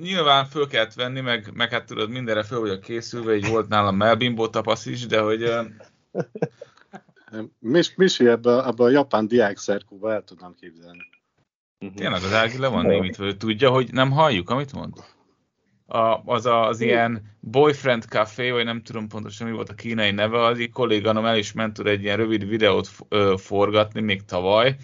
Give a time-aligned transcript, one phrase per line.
[0.00, 3.96] nyilván föl kellett venni, meg, meg hát tudod, mindenre föl vagyok készülve, így volt nálam
[3.96, 5.52] melbimbó tapasz is, de hogy...
[7.58, 11.10] Mis, Misi ebbe, ebbe a japán diák szerkóba el tudnám képzelni.
[11.94, 14.94] Tényleg az Ági le van némítve, tudja, hogy nem halljuk, amit mond?
[15.86, 20.10] A, az a, az ilyen Boyfriend Café, vagy nem tudom pontosan mi volt a kínai
[20.10, 22.90] neve, az egy kolléganom el is ment egy ilyen rövid videót
[23.36, 24.76] forgatni még tavaly,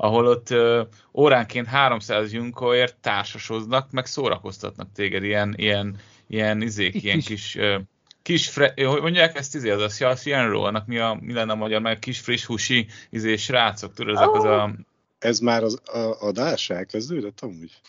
[0.00, 0.82] ahol ott ö,
[1.14, 7.26] óránként 300 junkoért társasoznak, meg szórakoztatnak téged ilyen, ilyen, ilyen izék, Itt ilyen is.
[7.26, 7.56] kis...
[7.56, 7.78] Ö,
[8.22, 11.56] kis, fre, hogy mondják ezt izé, az a Scienro, annak mi, a, mi lenne a
[11.56, 14.36] magyar, meg kis friss husi izé, srácok, tudod, ezek oh.
[14.36, 14.74] az a...
[15.18, 17.80] Ez már az a, adás elkezdődött amúgy?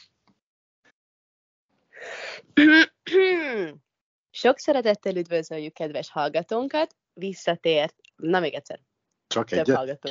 [4.32, 8.80] Sok szeretettel üdvözöljük kedves hallgatónkat, visszatért, na még egyszer.
[9.28, 10.10] Csak egy hallgató.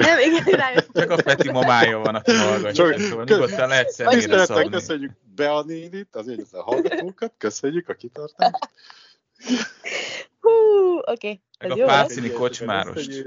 [0.00, 1.08] Nem, igen, rájöttem.
[1.08, 2.90] Csak a Peti mamája van, aki hallgatja.
[2.90, 4.70] Csak, szóval nyugodtan lehet személyre szabni.
[4.70, 8.68] Köszönjük a nénit, az én a hallgatókat, köszönjük a kitartást.
[10.40, 10.50] Hú,
[10.98, 11.10] oké.
[11.12, 11.40] Okay.
[11.58, 13.26] Meg a Pácini kocsmárost.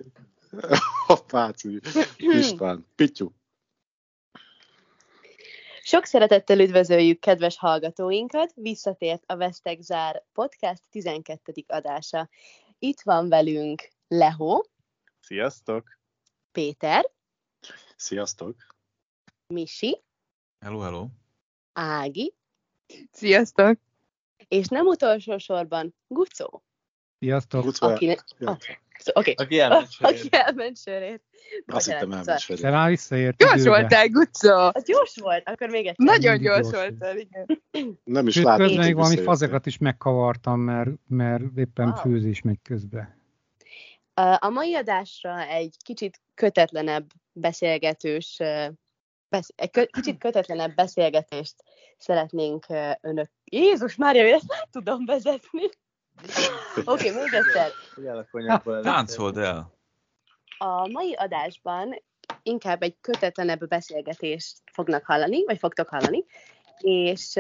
[1.08, 1.80] A Pácini.
[2.17, 2.88] István.
[2.95, 3.30] Pityu.
[5.86, 11.53] Sok szeretettel üdvözöljük kedves hallgatóinkat, visszatért a Vesztegzár podcast 12.
[11.67, 12.30] adása.
[12.80, 14.62] Itt van velünk Leho.
[15.19, 16.02] Sziasztok!
[16.54, 17.12] Péter.
[17.96, 18.56] Sziasztok!
[19.48, 20.02] Misi.
[20.59, 21.08] Hello, hello!
[21.73, 22.34] Ági.
[23.12, 23.78] Sziasztok!
[24.48, 26.64] És nem utolsó sorban Gucó.
[27.20, 27.64] Sziasztok!
[27.64, 27.88] Gucó.
[27.88, 28.06] Aki...
[28.38, 28.50] Ja.
[28.50, 28.58] Ah.
[29.14, 29.34] Okay.
[29.38, 30.22] Aki elment sörért.
[30.22, 31.24] Aki elment sörért.
[31.66, 32.64] Azt hittem elment sörért.
[32.64, 34.70] De már visszaért Gyors voltál, Gucco!
[34.74, 36.06] Az gyors volt, akkor még egyszer.
[36.06, 37.62] Nagyon gyors, gyors voltál, igen.
[38.04, 38.66] Nem is látom.
[38.66, 41.96] Közben még valami fazekat is megkavartam, mert, mert éppen wow.
[41.96, 43.22] főzés megy közben.
[44.40, 48.39] A mai adásra egy kicsit kötetlenebb beszélgetős,
[49.56, 51.56] egy kicsit kötetlenebb beszélgetést
[51.98, 52.66] szeretnénk
[53.02, 53.31] önök.
[53.44, 55.64] Jézus Mária, ezt nem tudom vezetni.
[56.86, 57.72] Oké, okay, még egyszer.
[58.81, 59.73] Táncold el.
[60.57, 62.03] A mai adásban
[62.44, 66.25] inkább egy kötetlenebb beszélgetést fognak hallani, vagy fogtok hallani,
[66.78, 67.40] és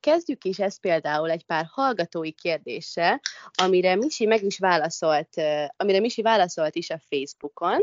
[0.00, 3.20] kezdjük is ezt például egy pár hallgatói kérdéssel,
[3.52, 5.28] amire Misi meg is válaszolt,
[5.76, 7.80] amire Misi válaszolt is a Facebookon,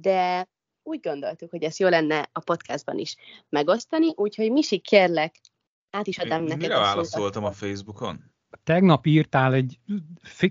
[0.00, 0.48] de
[0.82, 3.16] úgy gondoltuk, hogy ezt jó lenne a podcastban is
[3.48, 5.34] megosztani, úgyhogy Misi, kérlek,
[5.90, 6.58] át is adám neked.
[6.58, 8.24] Mire válaszoltam a Facebookon?
[8.64, 9.78] Tegnap írtál egy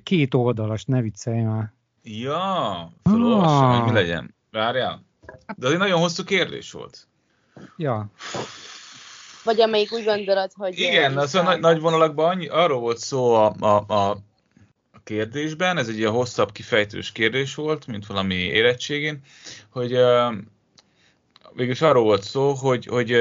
[0.03, 1.73] két oldalas, ne viccelj már.
[2.03, 3.75] Ja, felolvassam, ah.
[3.75, 4.35] hogy mi legyen.
[4.51, 5.05] Várjál.
[5.55, 7.07] De az egy nagyon hosszú kérdés volt.
[7.77, 8.09] Ja.
[9.43, 10.79] Vagy amelyik úgy gondolod, hogy...
[10.79, 14.17] Igen, az a nagy, nagy vonalakban annyi, arról volt szó a, a, a
[15.05, 19.19] kérdésben, ez egy ilyen hosszabb kifejtős kérdés volt, mint valami érettségén,
[19.69, 20.33] hogy uh,
[21.55, 23.17] végülis arról volt szó, hogy, hogy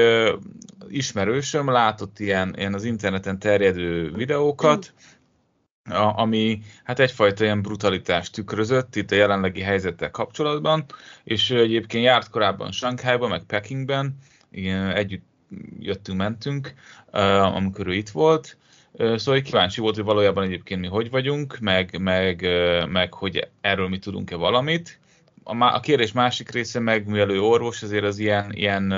[0.87, 4.93] ismerősöm látott ilyen, ilyen az interneten terjedő videókat,
[6.15, 10.85] ami hát egyfajta ilyen brutalitást tükrözött itt a jelenlegi helyzettel kapcsolatban,
[11.23, 14.17] és egyébként járt korábban Shanghaiban, meg Pekingben,
[14.51, 15.25] igen, együtt
[15.79, 16.73] jöttünk, mentünk,
[17.53, 18.57] amikor ő itt volt,
[18.97, 22.47] Szóval kíváncsi volt, hogy valójában egyébként mi hogy vagyunk, meg, meg,
[22.89, 24.99] meg hogy erről mi tudunk-e valamit.
[25.43, 28.91] A, a kérdés másik része meg, mivel ő orvos, azért az ilyen, ilyen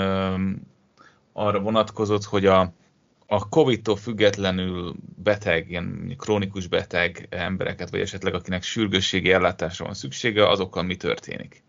[1.33, 2.73] arra vonatkozott, hogy a,
[3.27, 10.49] a Covid-tól függetlenül beteg, ilyen krónikus beteg embereket, vagy esetleg akinek sürgősségi ellátásra van szüksége,
[10.49, 11.63] azokkal mi történik.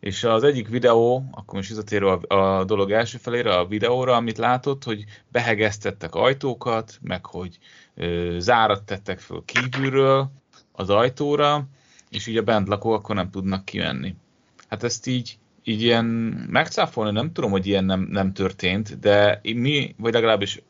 [0.00, 4.38] És az egyik videó, akkor most visszatérő a, a dolog első felére, a videóra, amit
[4.38, 7.58] látott, hogy behegeztettek ajtókat, meg hogy
[7.94, 10.30] ö, zárat tettek föl kívülről
[10.72, 11.68] az ajtóra,
[12.10, 14.14] és így a bent lakók akkor nem tudnak kimenni.
[14.68, 15.38] Hát ezt így
[15.68, 16.04] így ilyen
[16.50, 20.62] megcáfolni nem tudom, hogy ilyen nem, nem történt, de mi, vagy legalábbis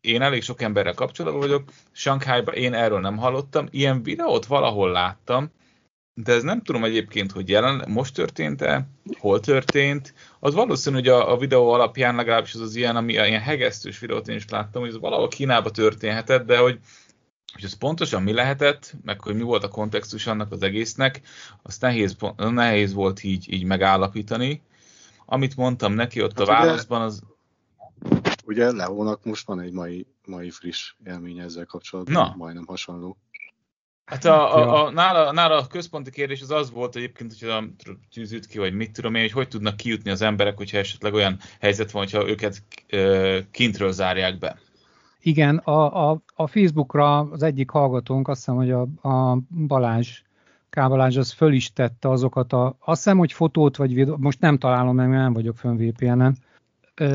[0.00, 5.50] én elég sok emberrel kapcsolatban vagyok, Shanghai-ban én erről nem hallottam, ilyen videót valahol láttam,
[6.22, 10.14] de ez nem tudom egyébként, hogy jelen, most történt-e, hol történt.
[10.40, 14.28] Az valószínű, hogy a, a videó alapján legalábbis az az ilyen, ami ilyen hegesztős videót
[14.28, 16.78] én is láttam, hogy ez valahol Kínába történhetett, de hogy
[17.52, 21.20] hogy ez pontosan mi lehetett, meg hogy mi volt a kontextus annak az egésznek,
[21.62, 24.62] azt nehéz, nehéz volt így, így megállapítani.
[25.26, 27.22] Amit mondtam neki ott hát a válaszban, az...
[28.44, 32.34] Ugye Leónak most van egy mai, mai friss élmény ezzel kapcsolatban, Na.
[32.36, 33.16] majdnem hasonló.
[34.08, 37.64] Hát a, a, a, nála, nála a központi kérdés az az volt egyébként, hogy a
[38.12, 41.38] tűzült ki, vagy mit tudom én, hogy hogy tudnak kijutni az emberek, hogyha esetleg olyan
[41.60, 42.62] helyzet van, hogyha őket
[43.50, 44.58] kintről zárják be.
[45.20, 50.22] Igen, a, a, a Facebookra az egyik hallgatónk, azt hiszem, hogy a, a Balázs,
[50.70, 50.88] K.
[50.88, 54.58] Balázs, az föl is tette azokat a, azt hiszem, hogy fotót vagy videó, most nem
[54.58, 56.36] találom meg, mert nem vagyok fönn VPN-en,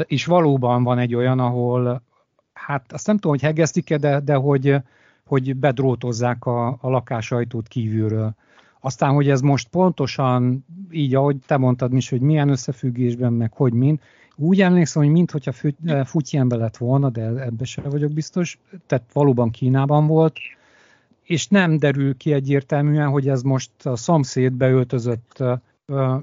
[0.03, 2.01] és valóban van egy olyan, ahol,
[2.53, 4.75] hát azt nem tudom, hogy hegesztik-e, de, de hogy,
[5.25, 8.35] hogy bedrótozzák a, a lakásajtót kívülről.
[8.79, 13.73] Aztán, hogy ez most pontosan így, ahogy te mondtad is, hogy milyen összefüggésben, meg hogy
[13.73, 13.99] mind,
[14.35, 15.51] úgy emlékszem, hogy mintha
[16.03, 20.37] Futyenbe lett volna, de ebbe sem vagyok biztos, tehát valóban Kínában volt,
[21.23, 25.43] és nem derül ki egyértelműen, hogy ez most a szomszéd beöltözött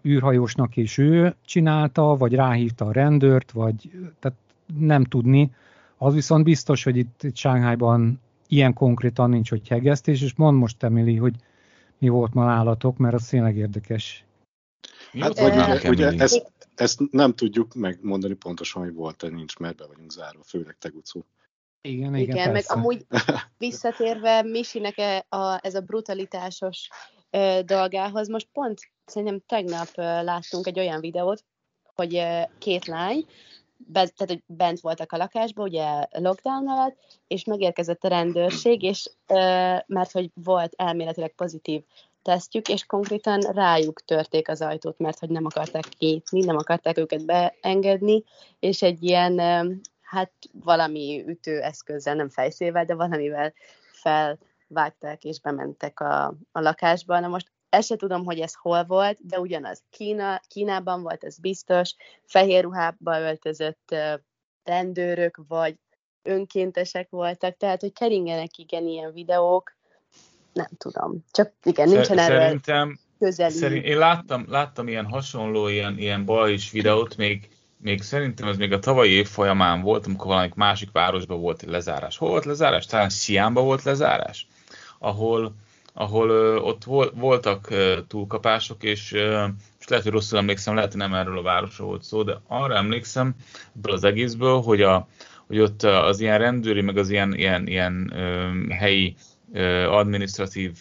[0.06, 4.38] űrhajósnak és ő csinálta, vagy ráhívta a rendőrt, vagy tehát
[4.78, 5.50] nem tudni.
[5.96, 8.20] Az viszont biztos, hogy itt, itt Sánghájban
[8.50, 11.34] ilyen konkrétan nincs, hogy hegesztés, és mond most Emily, hogy
[11.98, 14.24] mi volt ma állatok, mert az tényleg érdekes.
[15.12, 19.86] Hát, hogy ugye, ugye ezt, ezt nem tudjuk megmondani pontosan, hogy volt-e, nincs, mert be
[19.86, 21.24] vagyunk zárva, főleg Tegucó.
[21.80, 23.06] Igen, igen, igen meg amúgy
[23.58, 26.88] visszatérve Misinek e, a, ez a brutalitásos
[27.30, 31.44] e, dolgához, most pont szerintem tegnap e, láttunk egy olyan videót,
[31.94, 33.26] hogy e, két lány,
[33.86, 36.96] be, tehát hogy bent voltak a lakásban, ugye lockdown alatt,
[37.26, 41.82] és megérkezett a rendőrség, és e, mert hogy volt elméletileg pozitív
[42.22, 47.24] tesztjük, és konkrétan rájuk törték az ajtót, mert hogy nem akarták kinyitni, nem akarták őket
[47.26, 48.24] beengedni,
[48.58, 49.38] és egy ilyen,
[50.00, 53.52] hát valami ütőeszközzel, nem fejszével, de valamivel
[53.92, 57.20] felvágták és bementek a, a lakásba.
[57.20, 61.38] Na most ezt se tudom, hogy ez hol volt, de ugyanaz Kína, Kínában volt, ez
[61.38, 61.94] biztos,
[62.24, 63.94] fehér ruhába öltözött
[64.64, 65.76] rendőrök, vagy
[66.22, 69.76] önkéntesek voltak, tehát, hogy keringenek igen ilyen videók,
[70.52, 71.24] nem tudom.
[71.30, 73.52] Csak igen, nincsen erről Szerintem, közeli.
[73.52, 78.72] Szerint, én láttam, láttam ilyen hasonló, ilyen, ilyen balhis videót, még, még szerintem ez még
[78.72, 82.16] a tavalyi év folyamán volt, amikor valamelyik másik városban volt egy lezárás.
[82.16, 82.86] Hol volt lezárás?
[82.86, 84.46] Talán Sziánban volt lezárás,
[84.98, 85.54] ahol,
[85.92, 89.46] ahol ö, ott vol, voltak ö, túlkapások, és, ö,
[89.80, 92.74] és lehet, hogy rosszul emlékszem, lehet, hogy nem erről a városról volt szó, de arra
[92.74, 93.34] emlékszem
[93.76, 95.08] ebből az egészből, hogy, a,
[95.46, 99.16] hogy ott az ilyen rendőri, meg az ilyen, ilyen, ilyen ö, helyi
[99.88, 100.80] administratív,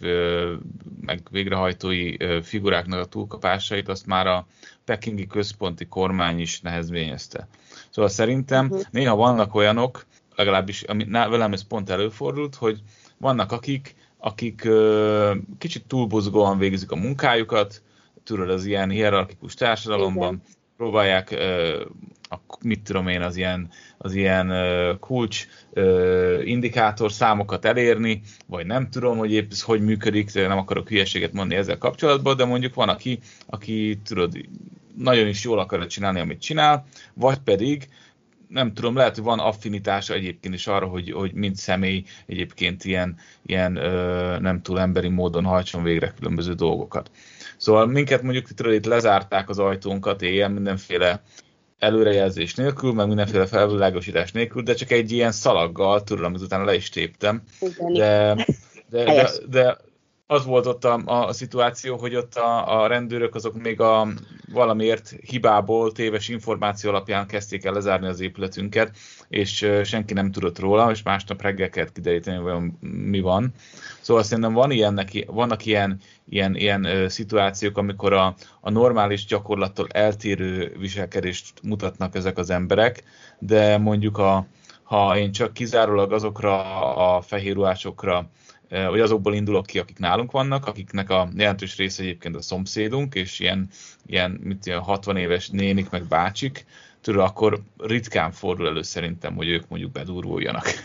[1.01, 4.47] meg végrehajtói figuráknak a túlkapásait, azt már a
[4.85, 7.47] pekingi központi kormány is nehezményezte.
[7.89, 8.81] Szóval szerintem uh-huh.
[8.91, 12.81] néha vannak olyanok, legalábbis ami, velem ez pont előfordult, hogy
[13.17, 14.67] vannak akik, akik
[15.57, 17.81] kicsit túlbuzgóan végzik a munkájukat,
[18.23, 20.41] tudod, az ilyen hierarchikus társadalomban, Igen.
[20.77, 21.35] próbálják
[22.29, 24.53] a, mit tudom én, az ilyen, az ilyen
[24.99, 25.47] kulcs
[26.43, 31.59] indikátor számokat elérni, vagy nem tudom, hogy épp ez hogy működik, nem akarok hülyeséget mondani
[31.59, 34.33] ezzel kapcsolatban, de mondjuk van, aki, aki tudod,
[34.95, 37.87] nagyon is jól akarja csinálni, amit csinál, vagy pedig
[38.49, 43.15] nem tudom, lehet, hogy van affinitása egyébként is arra, hogy, hogy mint személy egyébként ilyen,
[43.45, 47.11] ilyen ö, nem túl emberi módon hajtson végre különböző dolgokat.
[47.57, 51.21] Szóval minket mondjuk itt, itt lezárták az ajtónkat éjjel mindenféle
[51.79, 56.89] előrejelzés nélkül, meg mindenféle felvilágosítás nélkül, de csak egy ilyen szalaggal, tudom, utána le is
[56.89, 57.41] téptem.
[57.93, 58.35] De,
[58.89, 59.77] de, de, de
[60.31, 64.07] az volt ott a, a szituáció, hogy ott a, a rendőrök azok még a
[64.53, 68.97] valamiért hibából, téves információ alapján kezdték el lezárni az épületünket,
[69.29, 73.53] és senki nem tudott róla, és másnap reggel kellett kideríteni, hogy mi van.
[74.01, 75.99] Szóval szerintem van ilyen, vannak ilyen,
[76.29, 83.03] ilyen, ilyen szituációk, amikor a, a normális gyakorlattól eltérő viselkedést mutatnak ezek az emberek,
[83.39, 84.45] de mondjuk a,
[84.83, 86.83] ha én csak kizárólag azokra
[87.15, 88.29] a fehérruhásokra
[88.69, 93.39] vagy azokból indulok ki, akik nálunk vannak, akiknek a jelentős része egyébként a szomszédunk, és
[93.39, 93.69] ilyen,
[94.05, 96.65] ilyen mit ilyen 60 éves nénik meg bácsik,
[97.01, 100.65] tudod, akkor ritkán fordul elő szerintem, hogy ők mondjuk bedurvuljanak.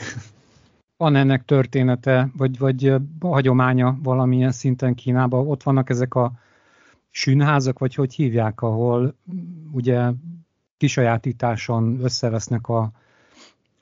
[0.96, 5.46] Van ennek története, vagy, vagy hagyománya valamilyen szinten Kínában?
[5.46, 6.32] Ott vannak ezek a
[7.10, 9.14] sűnházak, vagy hogy hívják, ahol
[9.72, 10.10] ugye
[10.76, 12.92] kisajátításon összevesznek a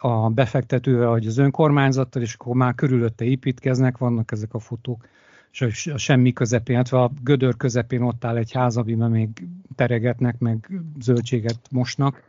[0.04, 5.08] a befektetővel, vagy az önkormányzattal, és akkor már körülötte építkeznek, vannak ezek a fotók,
[5.50, 9.28] és a semmi közepén, hát a gödör közepén ott áll egy ház, amiben még
[9.74, 12.22] teregetnek, meg zöldséget mosnak,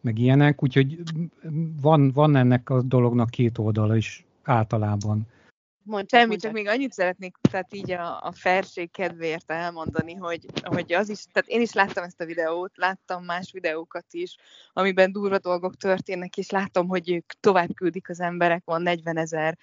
[0.00, 1.02] meg ilyenek, úgyhogy
[1.80, 5.26] van, van ennek a dolognak két oldala is általában.
[5.88, 10.92] Mondj, Semmi, csak még annyit szeretnék, tehát így a, a felség kedvéért elmondani, hogy, hogy
[10.92, 14.36] az is, tehát én is láttam ezt a videót, láttam más videókat is,
[14.72, 19.58] amiben durva dolgok történnek, és láttam, hogy ők tovább küldik az emberek, van 40 ezer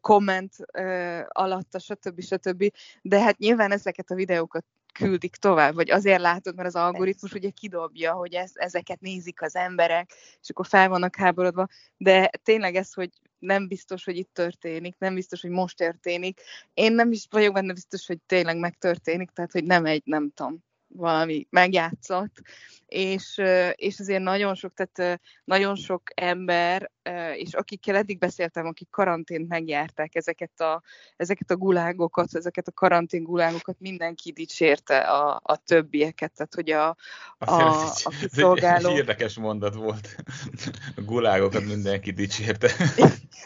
[0.00, 2.20] komment uh, alatta, stb.
[2.20, 2.72] stb.
[3.02, 4.64] De hát nyilván ezeket a videókat
[5.00, 9.56] küldik tovább, vagy azért látod, mert az algoritmus ugye kidobja, hogy ez, ezeket nézik az
[9.56, 11.66] emberek, és akkor fel vannak háborodva,
[11.96, 16.40] de tényleg ez, hogy nem biztos, hogy itt történik, nem biztos, hogy most történik.
[16.74, 20.64] Én nem is vagyok benne biztos, hogy tényleg megtörténik, tehát hogy nem egy, nem tudom,
[20.94, 22.42] valami megjátszott,
[22.86, 23.40] és,
[23.74, 26.90] és azért nagyon sok, tehát nagyon sok ember,
[27.34, 30.82] és akikkel eddig beszéltem, akik karantént megjárták ezeket a,
[31.16, 36.88] ezeket a gulágokat, ezeket a karantén gulágokat, mindenki dicsérte a, a többieket, tehát hogy a,
[37.38, 37.62] a,
[38.02, 38.76] a kiszolgáló...
[38.88, 40.16] Ez egy érdekes mondat volt.
[40.96, 42.70] A gulágokat mindenki dicsérte.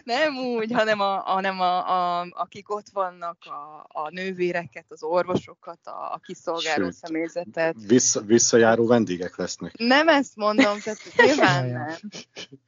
[0.05, 1.77] Nem úgy, hanem, a, hanem a,
[2.21, 7.77] a, akik ott vannak, a, a nővéreket, az orvosokat, a, a kiszolgáló Sőt, személyzetet.
[7.87, 9.73] Vissza, visszajáró vendégek lesznek.
[9.77, 11.97] Nem ezt mondom, tehát nyilván nem.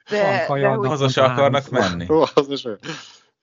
[0.08, 0.62] De, de hogy...
[0.62, 2.06] Haza se akarnak menni.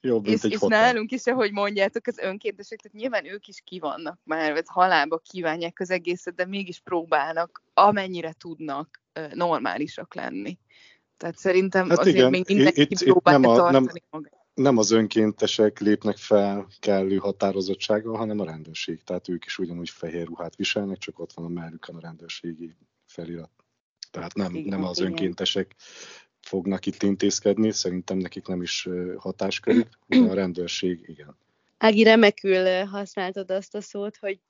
[0.00, 4.18] Jobb, mint és, és nálunk is, ahogy mondjátok, az önkéntesek, tehát nyilván ők is kivannak
[4.24, 9.00] már, vagy halába kívánják az egészet, de mégis próbálnak, amennyire tudnak
[9.32, 10.58] normálisak lenni.
[11.16, 14.42] Tehát szerintem hát azért igen, még mindenki itt, próbálja itt nem a, tartani nem, magát.
[14.54, 19.02] Nem az önkéntesek lépnek fel kellő határozottsággal, hanem a rendőrség.
[19.02, 23.50] Tehát ők is ugyanúgy fehér ruhát viselnek, csak ott van a mellükön a rendőrségi felirat.
[24.10, 25.10] Tehát nem, igen, nem az igen.
[25.10, 25.74] önkéntesek
[26.40, 31.36] fognak itt intézkedni, szerintem nekik nem is hatáskörük, de a rendőrség igen.
[31.78, 34.40] Ági, remekül használtad azt a szót, hogy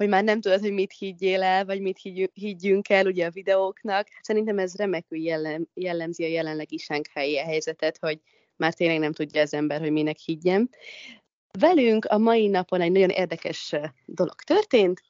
[0.00, 1.98] hogy már nem tudod, hogy mit higgyél el, vagy mit
[2.32, 4.08] higgyünk el ugye a videóknak.
[4.20, 8.20] Szerintem ez remekül jellem, jellemzi a jelenlegi sánkhályi helyzetet, hogy
[8.56, 10.68] már tényleg nem tudja az ember, hogy minek higgyem.
[11.58, 15.02] Velünk a mai napon egy nagyon érdekes dolog történt.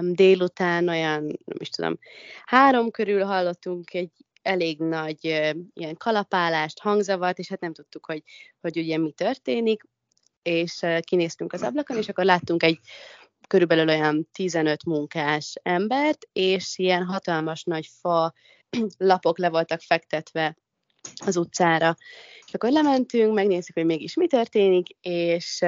[0.00, 1.98] Délután olyan, nem is tudom,
[2.44, 4.10] három körül hallottunk egy
[4.42, 5.24] elég nagy
[5.74, 8.22] ilyen kalapálást, hangzavart, és hát nem tudtuk, hogy,
[8.60, 9.82] hogy ugye mi történik,
[10.42, 12.78] és kinéztünk az ablakon, és akkor láttunk egy
[13.46, 18.32] körülbelül olyan 15 munkás embert, és ilyen hatalmas nagy fa
[18.96, 20.56] lapok le voltak fektetve
[21.26, 21.96] az utcára.
[22.46, 25.64] És akkor lementünk, megnézzük, hogy mégis mi történik, és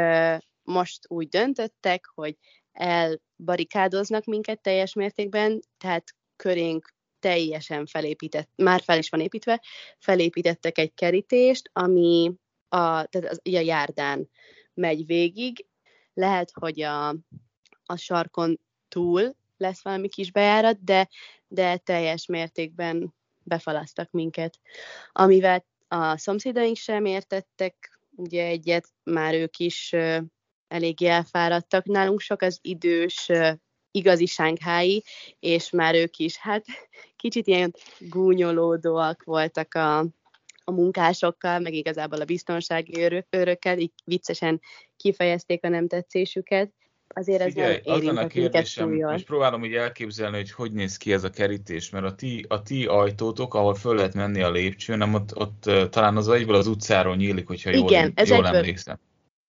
[0.62, 2.36] most úgy döntöttek, hogy
[2.72, 9.62] elbarikádoznak minket teljes mértékben, tehát körénk teljesen felépített, már fel is van építve,
[9.98, 12.32] felépítettek egy kerítést, ami
[12.68, 14.30] a, tehát az, a járdán
[14.74, 15.66] megy végig.
[16.14, 17.16] Lehet, hogy a,
[17.88, 21.08] a sarkon túl lesz valami kis bejárat, de,
[21.48, 24.58] de teljes mértékben befalasztak minket.
[25.12, 30.18] Amivel a szomszédaink sem értettek, ugye egyet, már ők is uh,
[30.68, 31.84] eléggé elfáradtak.
[31.84, 33.52] Nálunk sok az idős, uh,
[33.90, 35.02] igazi sánkhái,
[35.40, 36.64] és már ők is, hát
[37.16, 39.98] kicsit ilyen gúnyolódóak voltak a,
[40.64, 44.60] a munkásokkal, meg igazából a biztonsági őrök, őrökkel, így viccesen
[44.96, 46.72] kifejezték a nem tetszésüket
[47.14, 50.96] azért ez Figyelj, nem az lenne a kérdésem, most próbálom úgy elképzelni, hogy hogy néz
[50.96, 54.50] ki ez a kerítés, mert a ti, a ti ajtótok, ahol föl lehet menni a
[54.50, 58.38] lépcsőn, nem ott, ott talán az egyből az utcáról nyílik, hogyha Igen, jól, ez jól
[58.38, 58.98] egyből, emlékszem.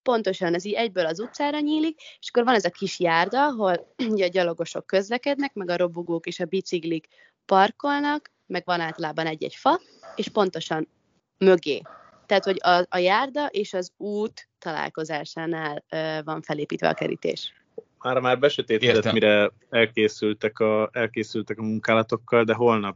[0.03, 3.93] Pontosan, ez így egyből az utcára nyílik, és akkor van ez a kis járda, ahol
[4.13, 7.07] ugye a gyalogosok közlekednek, meg a robogók és a biciklik
[7.45, 9.79] parkolnak, meg van általában egy-egy fa,
[10.15, 10.87] és pontosan
[11.37, 11.81] mögé.
[12.25, 15.83] Tehát, hogy a, a járda és az út találkozásánál
[16.23, 17.53] van felépítve a kerítés.
[17.99, 22.95] Már már besötétedett, mire elkészültek a, elkészültek a munkálatokkal, de holnap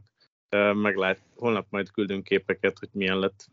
[0.72, 3.46] meglát, holnap majd küldünk képeket, hogy milyen lett.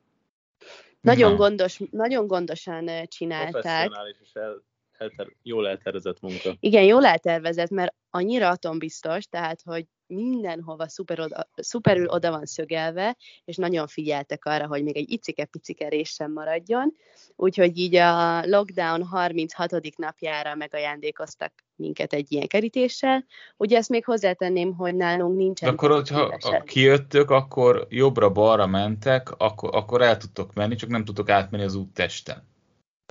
[1.01, 3.91] Nagyon, gondos, nagyon gondosan csinálták.
[4.22, 4.63] és el,
[5.01, 6.55] elter, jól eltervezett munka.
[6.60, 13.17] Igen, jól eltervezett, mert annyira atombiztos, tehát, hogy mindenhova szuper oda, szuperül oda van szögelve,
[13.46, 16.93] és nagyon figyeltek arra, hogy még egy icike-picike rés sem maradjon.
[17.36, 19.98] Úgyhogy így a lockdown 36.
[19.98, 23.25] napjára megajándékoztak minket egy ilyen kerítéssel.
[23.58, 25.70] Ugye ezt még hozzátenném, hogy nálunk nincsen...
[25.70, 31.29] De akkor, hogyha kijöttök, akkor jobbra-balra mentek, akkor, akkor el tudtok menni, csak nem tudtok
[31.29, 32.50] átmenni az úttesten.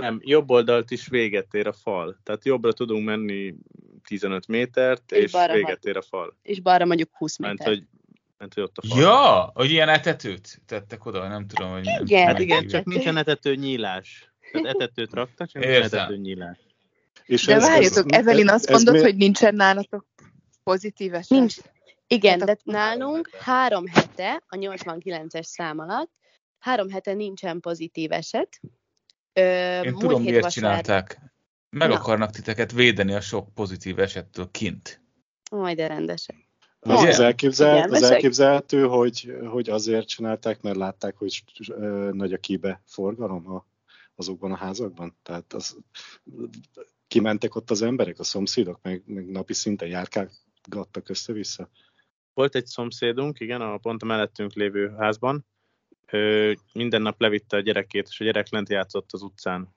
[0.00, 2.20] Nem, jobb oldalt is véget ér a fal.
[2.22, 3.54] Tehát jobbra tudunk menni
[4.04, 6.36] 15 métert, és, és véget ér a fal.
[6.42, 7.56] És balra mondjuk 20 méter.
[7.56, 7.86] Ment, hogy,
[8.38, 9.00] ment, hogy ott a fal.
[9.00, 13.16] Ja, hogy ilyen etetőt tettek oda, nem tudom, hogy nem igen, hát igen, csak nincsen
[13.16, 14.32] etető nyílás.
[14.52, 16.58] Tehát etetőt raktak, csak nincsen etető nyílás.
[17.24, 19.00] És De ez, várjatok, ez, Evelyn azt ez mondod, mi...
[19.00, 20.06] hogy nincsen nálatok
[20.62, 21.28] pozitív eset?
[21.28, 21.56] Nincs.
[22.06, 26.10] Igen, hát de nálunk három hete, a 89-es szám alatt,
[26.58, 28.60] három hete nincsen pozitív eset,
[29.32, 30.52] Ö, Én tudom, miért vasár...
[30.52, 31.20] csinálták.
[31.70, 31.94] Meg Na.
[31.94, 35.02] akarnak titeket védeni a sok pozitív esettől kint.
[35.50, 36.48] Majd de rendesek.
[36.80, 41.44] Az, az, elképzel, az elképzelhető, hogy, hogy azért csinálták, mert látták, hogy
[42.12, 43.66] nagy a kibe forgalom a,
[44.14, 45.16] azokban a házakban.
[45.22, 45.76] Tehát az,
[47.08, 51.68] kimentek ott az emberek, a szomszédok, meg, meg napi szinten járkálgattak össze-vissza.
[52.34, 55.46] Volt egy szomszédunk, igen, a pont a mellettünk lévő házban,
[56.72, 59.74] minden nap levitte a gyerekét, és a gyerek lent játszott az utcán,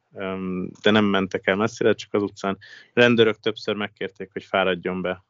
[0.82, 2.58] de nem mentek el messzire, csak az utcán.
[2.94, 5.24] Rendőrök többször megkérték, hogy fáradjon be.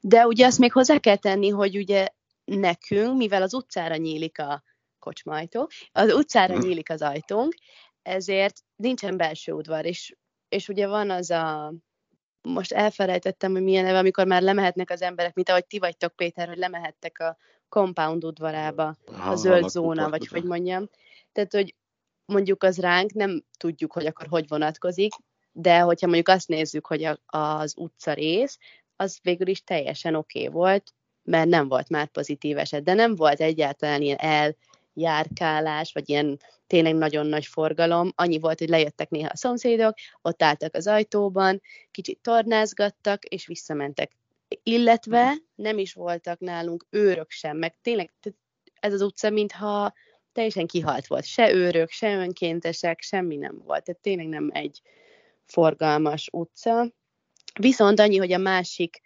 [0.00, 2.08] De ugye azt még hozzá kell tenni, hogy ugye
[2.44, 4.62] nekünk, mivel az utcára nyílik a
[4.98, 6.60] kocsmajtó, az utcára hm.
[6.60, 7.54] nyílik az ajtónk,
[8.02, 10.16] ezért nincsen belső udvar, és,
[10.48, 11.72] és ugye van az a,
[12.42, 16.48] most elfelejtettem, hogy milyen neve, amikor már lemehetnek az emberek, mint ahogy ti vagytok, Péter,
[16.48, 17.36] hogy lemehettek a
[17.68, 20.88] compound udvarába, a zöld zóna, vagy hogy mondjam.
[21.32, 21.74] Tehát, hogy
[22.24, 25.12] mondjuk az ránk, nem tudjuk, hogy akkor hogy vonatkozik,
[25.52, 28.58] de hogyha mondjuk azt nézzük, hogy a, az utca rész,
[28.96, 33.14] az végül is teljesen oké okay volt, mert nem volt már pozitív eset, de nem
[33.14, 34.54] volt egyáltalán ilyen
[34.94, 38.12] eljárkálás, vagy ilyen tényleg nagyon nagy forgalom.
[38.14, 41.60] Annyi volt, hogy lejöttek néha a szomszédok, ott álltak az ajtóban,
[41.90, 44.17] kicsit tornázgattak, és visszamentek.
[44.68, 48.12] Illetve nem is voltak nálunk őrök sem, meg tényleg
[48.80, 49.92] ez az utca, mintha
[50.32, 51.24] teljesen kihalt volt.
[51.24, 53.84] Se őrök, se önkéntesek, semmi nem volt.
[53.84, 54.82] Tehát tényleg nem egy
[55.46, 56.92] forgalmas utca.
[57.60, 59.00] Viszont annyi, hogy a másik,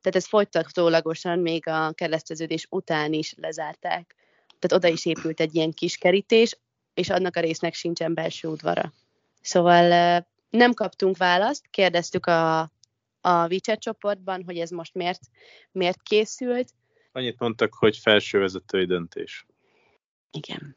[0.00, 4.14] tehát ez folytatólagosan még a kereszteződés után is lezárták.
[4.58, 6.58] Tehát oda is épült egy ilyen kis kerítés,
[6.94, 8.92] és annak a résznek sincsen belső udvara.
[9.42, 12.72] Szóval nem kaptunk választ, kérdeztük a,
[13.26, 15.20] a WeChat csoportban, hogy ez most miért,
[15.72, 16.68] miért készült.
[17.12, 19.46] Annyit mondtak, hogy felsővezetői döntés.
[20.30, 20.76] Igen.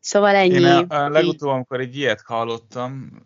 [0.00, 0.54] Szóval ennyi.
[0.54, 3.22] Én a, a legutóbb, amikor egy ilyet hallottam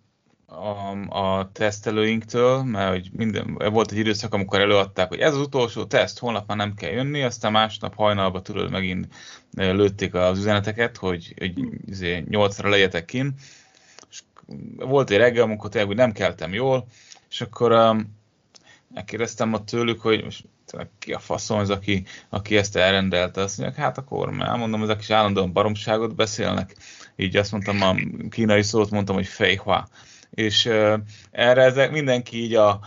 [0.47, 5.85] a, a tesztelőinktől, mert hogy minden, volt egy időszak, amikor előadták, hogy ez az utolsó
[5.85, 9.09] teszt, holnap már nem kell jönni, aztán másnap hajnalba tudod megint
[9.51, 13.35] lőtték az üzeneteket, hogy, hogy 8-ra izé legyetek kin.
[14.11, 14.23] És
[14.77, 16.87] volt egy reggel, amikor tényleg nem keltem jól,
[17.29, 18.21] és akkor um,
[18.95, 20.45] megkérdeztem ott tőlük, hogy most
[20.99, 23.41] ki a faszom az, aki, aki ezt elrendelte.
[23.41, 26.77] Azt mondják, hát akkor már mondom, ezek is állandóan baromságot beszélnek.
[27.17, 27.95] Így azt mondtam, a
[28.29, 29.89] kínai szót mondtam, hogy fejhua.
[30.31, 30.99] És uh,
[31.31, 32.81] erre ezek mindenki így a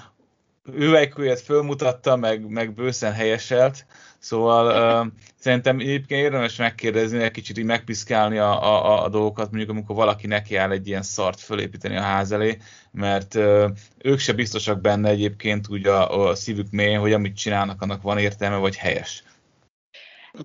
[0.73, 3.85] üvegkőjét fölmutatta, meg, meg bőszen helyeselt,
[4.25, 4.65] Szóval
[5.05, 9.95] uh, szerintem egyébként érdemes megkérdezni, egy kicsit így megpiszkálni a, a, a dolgokat, mondjuk amikor
[9.95, 12.57] valaki neki áll egy ilyen szart fölépíteni a ház elé,
[12.91, 17.81] mert uh, ők se biztosak benne egyébként úgy a, a szívük mélyén, hogy amit csinálnak,
[17.81, 19.23] annak van értelme, vagy helyes.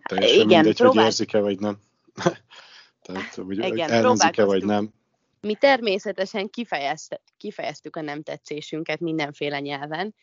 [0.09, 0.95] Teljesen Igen, mindegy, próbál...
[0.95, 1.79] hogy érzik-e, vagy nem.
[3.03, 4.93] Tehát, hogy Igen, ellenzik-e, vagy nem.
[5.41, 6.51] Mi természetesen
[7.37, 10.15] kifejeztük a nem tetszésünket mindenféle nyelven,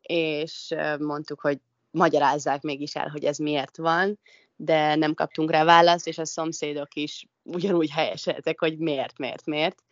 [0.00, 4.18] és mondtuk, hogy magyarázzák mégis el, hogy ez miért van,
[4.56, 9.82] de nem kaptunk rá választ, és a szomszédok is ugyanúgy helyeseltek, hogy miért, miért, miért.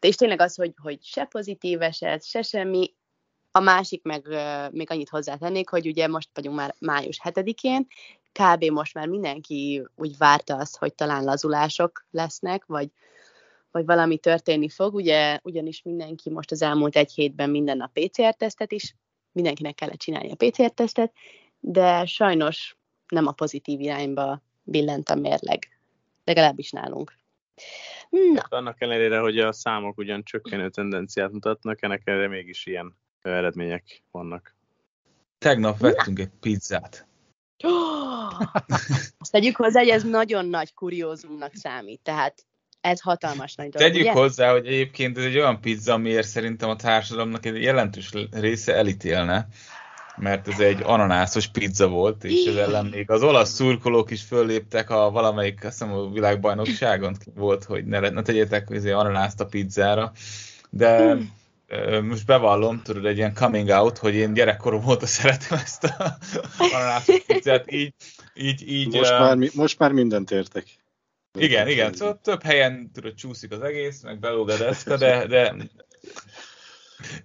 [0.00, 2.94] És tényleg az, hogy, hogy se pozitív eset, se semmi,
[3.50, 4.26] a másik meg
[4.72, 7.86] még annyit hozzátennék, hogy ugye most vagyunk már május 7-én,
[8.32, 8.64] kb.
[8.64, 12.90] most már mindenki úgy várta azt, hogy talán lazulások lesznek, vagy,
[13.76, 18.72] vagy valami történni fog, ugye, ugyanis mindenki most az elmúlt egy hétben minden nap PCR-tesztet
[18.72, 18.94] is
[19.32, 21.12] mindenkinek kellett csinálni a PCR-tesztet,
[21.60, 22.76] de sajnos
[23.08, 25.68] nem a pozitív irányba billent a mérleg,
[26.24, 27.12] legalábbis nálunk.
[28.08, 28.40] Na.
[28.40, 34.02] Hát annak ellenére, hogy a számok ugyan csökkenő tendenciát mutatnak, ennek ellenére mégis ilyen eredmények
[34.10, 34.54] vannak.
[35.38, 36.22] Tegnap vettünk Na.
[36.22, 37.06] egy pizzát.
[37.64, 38.40] Oh!
[39.18, 42.46] Azt tegyük hozzá, hogy ez nagyon nagy kuriózumnak számít, tehát
[42.86, 43.88] ez hatalmas nagy dolog.
[43.88, 44.20] Tegyük ugye?
[44.20, 49.48] hozzá, hogy egyébként ez egy olyan pizza, amiért szerintem a társadalomnak egy jelentős része elítélne,
[50.16, 54.90] mert ez egy ananászos pizza volt, és ez ellen még az olasz szurkolók is fölléptek
[54.90, 60.12] a valamelyik, azt hiszem a világbajnokságon volt, hogy ne, ne tegyetek ananászt a pizzára,
[60.70, 61.16] de
[62.02, 66.16] most bevallom, tudod, egy ilyen coming out, hogy én gyerekkorom óta szeretem ezt a
[66.58, 67.94] ananászos pizzát, így,
[68.34, 68.94] így, így...
[68.94, 70.64] Most, uh, már, most már mindent értek.
[71.36, 75.54] Igen, igen, szóval több helyen tudod, csúszik az egész, meg belóg a deszka, de, de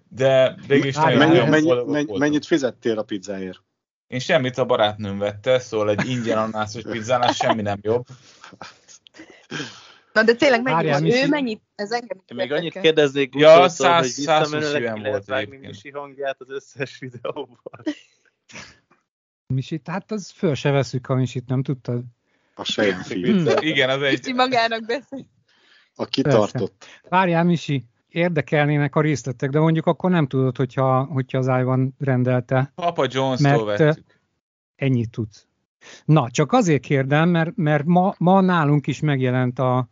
[0.10, 3.63] de is nagyon, mennyi, nagyon mennyi, mennyi, mennyit fizettél a pizzáért?
[4.08, 8.06] Én semmit a barátnőm vette, szóval egy ingyen anászos pizzánál semmi nem jobb.
[10.13, 11.12] Na de tényleg mennyi van?
[11.12, 11.62] Ő mennyit?
[11.76, 16.50] Ez engem Még annyit kérdeznék ja, száz, hogy visszamenőleg ki lehet vágni Misi hangját az
[16.50, 17.84] összes videóban.
[19.47, 19.88] Misit?
[19.88, 22.04] Hát az föl se veszük a Misit, nem tudtad?
[22.56, 23.50] A saját fiú.
[23.60, 24.18] Igen, az egy...
[24.18, 25.26] Misi magának beszél.
[25.96, 26.86] A kitartott.
[27.10, 32.72] Várjál, Misi, érdekelnének a részletek, de mondjuk akkor nem tudod, hogyha, hogyha az Ivan rendelte.
[32.76, 34.20] Papa Jones-tól vettük.
[34.76, 35.46] Ennyit tudsz.
[36.06, 39.88] Na, csak azért kérdem, mert, mert ma, ma nálunk is megjelent a,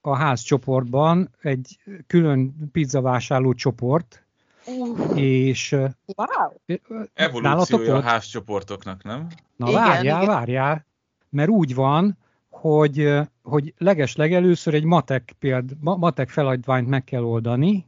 [0.00, 4.24] a házcsoportban egy külön pizzavásárló csoport,
[4.66, 5.20] uh.
[5.20, 6.76] és wow.
[7.14, 9.26] Evolúciója a házcsoportoknak, nem?
[9.56, 10.34] Na igen, várjál, igen.
[10.34, 10.86] várjál,
[11.30, 13.12] mert úgy van, hogy,
[13.42, 17.86] hogy leges legelőször egy matek, péld, matek feladványt meg kell oldani,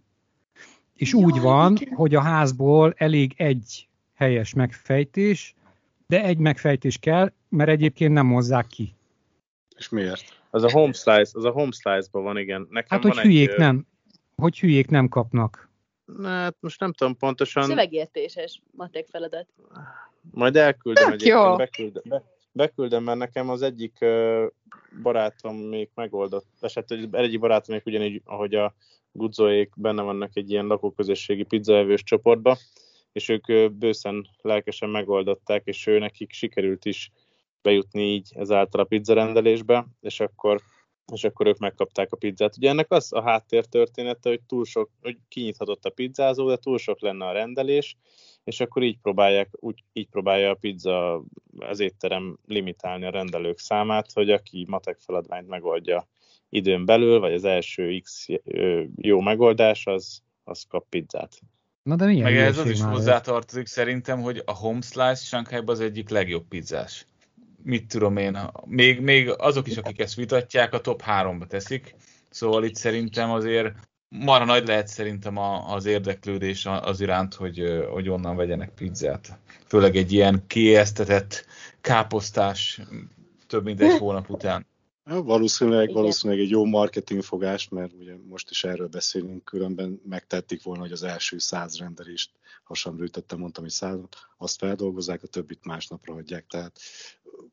[0.94, 1.94] és Jaj, úgy van, igen.
[1.94, 5.54] hogy a házból elég egy helyes megfejtés,
[6.06, 8.94] de egy megfejtés kell, mert egyébként nem hozzák ki.
[9.76, 10.40] És miért?
[10.50, 12.66] Az a home slice, az a home slice-ban van, igen.
[12.70, 13.86] Nekem hát, hogy van hülyék egy, nem,
[14.36, 15.70] hogy hülyék nem kapnak.
[16.22, 17.62] Hát most nem tudom pontosan.
[17.62, 19.46] Szövegértéses matek feladat.
[20.30, 21.56] Majd elküldem Tök egyébként, jó.
[21.56, 24.04] beküldem, be, beküldem, mert nekem az egyik
[25.02, 28.74] barátom még megoldott, eset, hogy egyik barátom még ugyanígy, ahogy a
[29.12, 32.56] Gudzoék benne vannak egy ilyen lakóközösségi pizzaevős csoportba,
[33.12, 37.10] és ők bőszen lelkesen megoldották, és ő nekik sikerült is
[37.62, 40.60] bejutni így ezáltal a pizzarendelésbe, és akkor,
[41.12, 42.56] és akkor ők megkapták a pizzát.
[42.56, 47.00] Ugye ennek az a háttértörténete, hogy túl sok, hogy kinyithatott a pizzázó, de túl sok
[47.00, 47.96] lenne a rendelés,
[48.44, 51.24] és akkor így próbálják, úgy, így próbálja a pizza,
[51.58, 56.08] az étterem limitálni a rendelők számát, hogy aki matek feladványt megoldja
[56.48, 58.26] időn belül, vagy az első X
[58.96, 61.38] jó megoldás, az, az kap pizzát.
[61.82, 65.80] Na de milyen Meg ez az is hozzátartozik szerintem, hogy a home slice Sánkhájban az
[65.80, 67.06] egyik legjobb pizzás.
[67.62, 71.94] Mit tudom én, még, még azok is, akik ezt vitatják, a top 3-ba teszik.
[72.30, 73.74] Szóval itt szerintem azért
[74.12, 79.38] marha nagy lehet szerintem a, az érdeklődés az iránt, hogy, hogy onnan vegyenek pizzát.
[79.66, 81.44] Főleg egy ilyen kiesztetett
[81.80, 82.80] káposztás
[83.46, 84.66] több mint egy hónap után.
[85.06, 85.94] Ja, valószínűleg, Igen.
[85.94, 91.02] valószínűleg egy jó marketingfogás, mert ugye most is erről beszélünk, különben megtették volna, hogy az
[91.02, 92.30] első száz rendelést
[92.64, 96.46] hasamrűtöttem, mondtam, hogy százat, azt feldolgozzák, a többit másnapra hagyják.
[96.46, 96.80] Tehát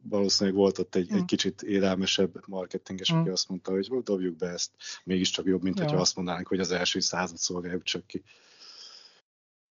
[0.09, 1.25] valószínűleg volt ott egy, egy Hmm.
[1.25, 3.31] kicsit élelmesebb marketinges, aki Hmm.
[3.31, 4.71] azt mondta, hogy "Hú, dobjuk be ezt,
[5.03, 5.83] mégiscsak jobb, mint Ja.
[5.83, 8.23] hogyha azt mondanánk, hogy az első százat szolgáljuk csak ki.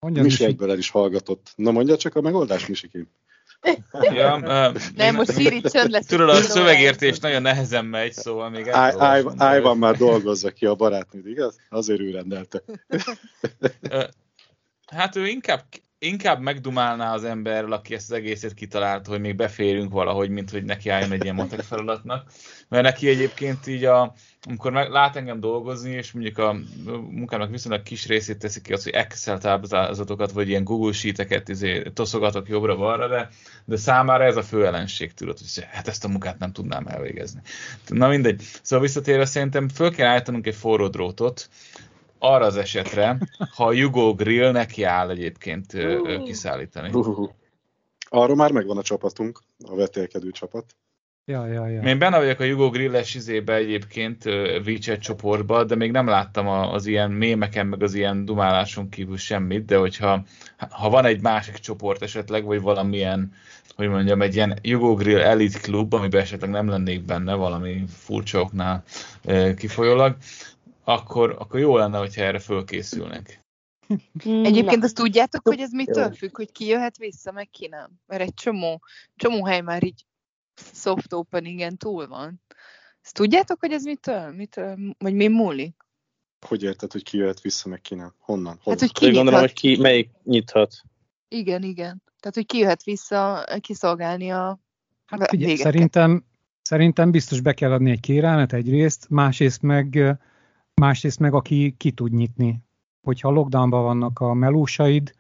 [0.01, 0.53] Mondja, Misi Misi.
[0.53, 1.53] egyből el is hallgatott.
[1.57, 3.09] Na mondja csak a megoldást, Misikém.
[3.93, 4.37] Ja,
[4.73, 6.07] uh, Nem, most Siri csönd lesz.
[6.07, 9.35] Tudod, a szövegértés nagyon nehezen megy, szóval még olvasni.
[9.39, 11.57] Ájvan már dolgozza ki a barátnőd, igaz?
[11.69, 12.63] Azért ő rendelte.
[14.87, 15.65] Hát ő inkább,
[15.99, 20.65] inkább megdumálná az emberrel, aki ezt az egészet kitalálta, hogy még beférünk valahogy, mint hogy
[20.65, 22.31] neki álljon egy ilyen matek feladatnak.
[22.69, 24.15] Mert neki egyébként így, a,
[24.47, 26.57] amikor meg, lát engem dolgozni, és mondjuk a
[27.11, 31.83] munkának viszonylag kis részét teszik ki az, hogy Excel táblázatokat, vagy ilyen Google Sheet-eket izé,
[31.83, 33.29] toszogatok jobbra-balra, de,
[33.65, 37.41] de számára ez a fő ellenség, tudod, hogy hát ezt a munkát nem tudnám elvégezni.
[37.87, 38.43] Na mindegy.
[38.63, 41.49] Szóval visszatérve szerintem föl kell állítanunk egy forró drótot,
[42.19, 43.19] arra az esetre,
[43.55, 46.91] ha a Jugo Grill neki áll egyébként ö, kiszállítani.
[46.93, 47.29] Uh,
[48.09, 50.77] arra már megvan a csapatunk, a vetélkedő csapat.
[51.25, 51.83] Ja, ja, ja.
[51.83, 54.25] Én benne vagyok a Jugo Grilles izébe egyébként
[54.67, 59.65] WeChat csoportba, de még nem láttam az ilyen mémeken, meg az ilyen dumáláson kívül semmit,
[59.65, 60.25] de hogyha
[60.71, 63.33] ha van egy másik csoport esetleg, vagy valamilyen,
[63.77, 68.41] hogy mondjam, egy ilyen Jugo Grill Elite Club, amiben esetleg nem lennék benne valami furcsa
[68.41, 68.83] oknál
[69.57, 70.17] kifolyólag,
[70.89, 73.47] akkor, akkor jó lenne, hogyha erre fölkészülnek.
[74.25, 77.91] Egyébként azt tudjátok, hogy ez mitől függ, hogy ki jöhet vissza, meg ki nem?
[78.07, 78.83] Mert egy csomó,
[79.17, 80.05] csomó hely már így
[80.73, 82.43] soft openingen túl van.
[83.03, 84.33] Ezt tudjátok, hogy ez mitől?
[84.33, 85.77] mitől vagy mi múlik?
[86.47, 88.15] Hogy érted, hogy ki jöhet vissza, meg ki nem?
[88.19, 88.59] Honnan?
[88.63, 88.79] Honnan?
[88.79, 90.75] Hát, hogy ki gondolom, hogy ki, melyik nyithat.
[91.29, 92.03] Igen, igen.
[92.21, 94.59] Tehát, hogy ki jöhet vissza kiszolgálni a
[95.07, 95.73] Hát figyelj, végeket.
[95.73, 96.25] szerintem,
[96.63, 100.19] szerintem biztos be kell adni egy kérelmet egyrészt, másrészt meg,
[100.79, 102.61] másrészt meg aki ki tud nyitni.
[103.03, 105.15] Hogyha lockdownban vannak a melósaid,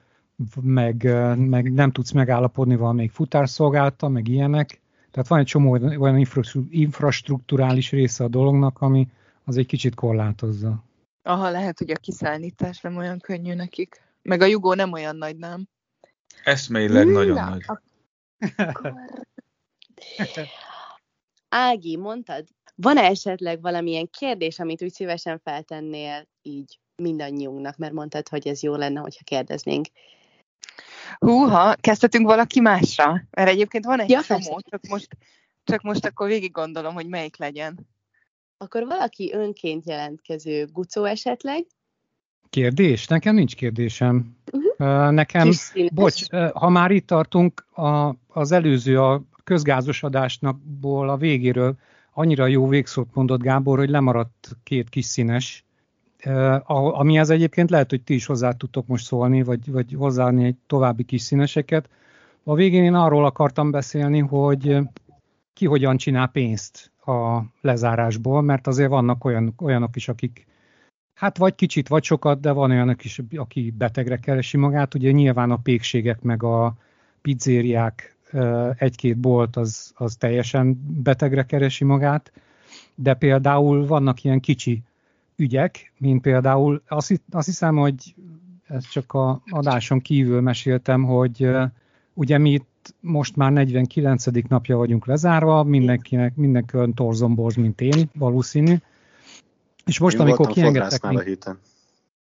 [0.60, 1.02] meg,
[1.36, 4.80] meg nem tudsz megállapodni valamelyik futárszolgálta, meg ilyenek.
[5.10, 9.08] Tehát van egy csomó olyan infra- infrastruktúrális része a dolognak, ami
[9.44, 10.84] az egy kicsit korlátozza.
[11.22, 14.02] Aha, lehet, hogy a kiszállítás nem olyan könnyű nekik.
[14.22, 15.68] Meg a jugó nem olyan nagy, nem?
[16.44, 17.64] Eszmeileg nagyon Na, nagy.
[18.56, 18.94] Akkor...
[21.48, 22.46] Ági, mondtad,
[22.80, 28.74] van-e esetleg valamilyen kérdés, amit úgy szívesen feltennél így mindannyiunknak, mert mondtad, hogy ez jó
[28.74, 29.86] lenne, hogyha kérdeznénk.
[31.18, 33.22] Húha, kezdhetünk valaki másra?
[33.30, 35.08] Mert egyébként van egy Ja, csomó, csak most,
[35.64, 37.86] csak most akkor végig gondolom, hogy melyik legyen.
[38.56, 41.66] Akkor valaki önként jelentkező gucó esetleg?
[42.50, 43.06] Kérdés?
[43.06, 44.36] Nekem nincs kérdésem.
[44.52, 45.10] Uh-huh.
[45.10, 45.90] Nekem, Kis színes.
[45.92, 51.76] bocs, ha már itt tartunk, a, az előző, a közgázos adásnakból a végéről
[52.18, 55.64] annyira jó végszót mondott Gábor, hogy lemaradt két kis színes,
[56.92, 61.02] amihez egyébként lehet, hogy ti is hozzá tudtok most szólni, vagy, vagy hozzáadni egy további
[61.02, 61.88] kis színeseket.
[62.42, 64.78] A végén én arról akartam beszélni, hogy
[65.52, 70.46] ki hogyan csinál pénzt a lezárásból, mert azért vannak olyan, olyanok is, akik
[71.14, 74.94] hát vagy kicsit, vagy sokat, de van olyanok is, aki betegre keresi magát.
[74.94, 76.74] Ugye nyilván a pékségek meg a
[77.22, 78.16] pizzériák
[78.76, 82.32] egy-két bolt az, az teljesen betegre keresi magát,
[82.94, 84.82] de például vannak ilyen kicsi
[85.36, 88.14] ügyek, mint például azt, azt hiszem, hogy
[88.66, 91.50] ezt csak a adáson kívül meséltem, hogy
[92.14, 94.24] ugye mi itt most már 49.
[94.48, 98.74] napja vagyunk lezárva, mindenkinek, mindenki torzomborz, mint én, valószínű.
[99.86, 101.02] És most, én amikor kiengedtek...
[101.02, 101.18] Még...
[101.18, 101.58] a héten.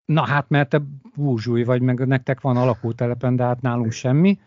[0.04, 0.82] Na hát, mert te
[1.14, 4.38] búzsúj vagy, meg nektek van alakótelepen, de hát nálunk semmi.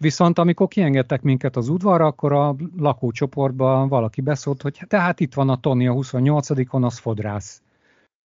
[0.00, 5.48] Viszont amikor kiengedtek minket az udvarra, akkor a lakócsoportban valaki beszólt, hogy tehát itt van
[5.48, 7.62] a Tony a 28-on, az fodrász.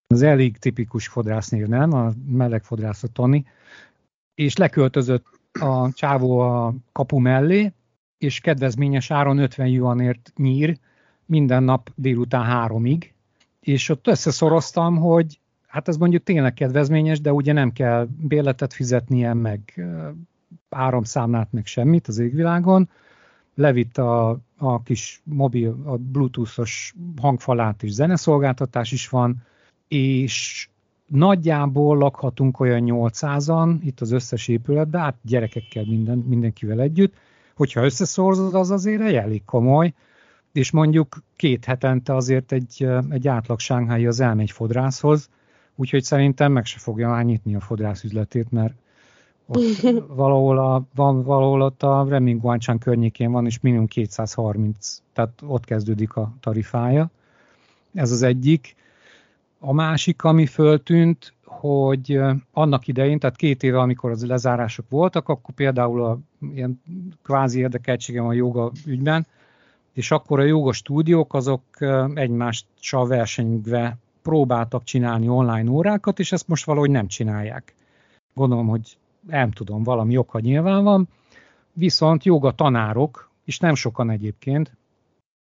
[0.07, 1.93] Az elég tipikus fodrásznév, nem?
[1.93, 3.47] A meleg fodrász a Tony.
[4.35, 5.25] És leköltözött
[5.59, 7.73] a csávó a kapu mellé,
[8.17, 10.77] és kedvezményes áron 50 juanért nyír
[11.25, 13.13] minden nap délután háromig,
[13.59, 19.33] és ott összeszoroztam, hogy hát ez mondjuk tényleg kedvezményes, de ugye nem kell bérletet fizetnie,
[19.33, 19.85] meg
[20.69, 22.89] áramszámlát, meg semmit az égvilágon.
[23.55, 29.43] Levitt a, a kis mobil, a bluetoothos hangfalát és zeneszolgáltatás is van,
[29.87, 30.67] és
[31.07, 37.13] nagyjából lakhatunk olyan 800-an itt az összes épületben, hát gyerekekkel minden, mindenkivel együtt.
[37.55, 39.93] Hogyha összeszorzod, az azért egy elég komoly,
[40.51, 45.29] és mondjuk két hetente azért egy, egy átlag sánghái az elmegy fodrászhoz,
[45.75, 48.73] úgyhogy szerintem meg se fogja már nyitni a fodrász üzletét, mert
[49.45, 49.79] ott
[50.21, 55.65] valahol, a, van, valahol ott a Reming Guancsán környékén van, és minimum 230, tehát ott
[55.65, 57.09] kezdődik a tarifája.
[57.93, 58.75] Ez az egyik.
[59.59, 62.19] A másik, ami föltűnt, hogy
[62.53, 66.19] annak idején, tehát két éve, amikor az lezárások voltak, akkor például a
[66.53, 66.81] ilyen
[67.23, 69.27] kvázi érdekeltségem a joga ügyben,
[69.93, 71.61] és akkor a joga stúdiók azok
[72.13, 77.75] egymással versenyve próbáltak csinálni online órákat, és ezt most valahogy nem csinálják.
[78.33, 81.07] Gondolom, hogy nem tudom, valami oka nyilván van,
[81.73, 84.77] viszont joga tanárok, és nem sokan egyébként,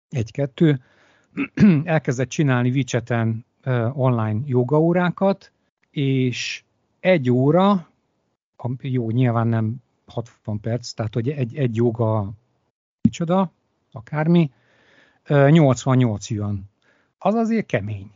[0.09, 0.81] egy-kettő,
[1.83, 3.45] elkezdett csinálni Wicheten
[3.93, 5.51] online jogaórákat,
[5.91, 6.63] és
[6.99, 7.87] egy óra,
[8.81, 12.31] jó, nyilván nem 60 perc, tehát hogy egy, egy joga,
[13.01, 13.51] micsoda,
[13.91, 14.51] akármi,
[15.27, 16.69] 88 jön.
[17.17, 18.11] Az azért kemény.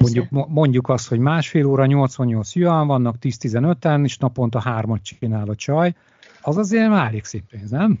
[0.00, 5.54] Mondjuk, mondjuk azt, hogy másfél óra 88 juan vannak 10-15-en, és naponta hármat csinál a
[5.54, 5.94] csaj,
[6.42, 8.00] az azért már elég szép pénz, nem?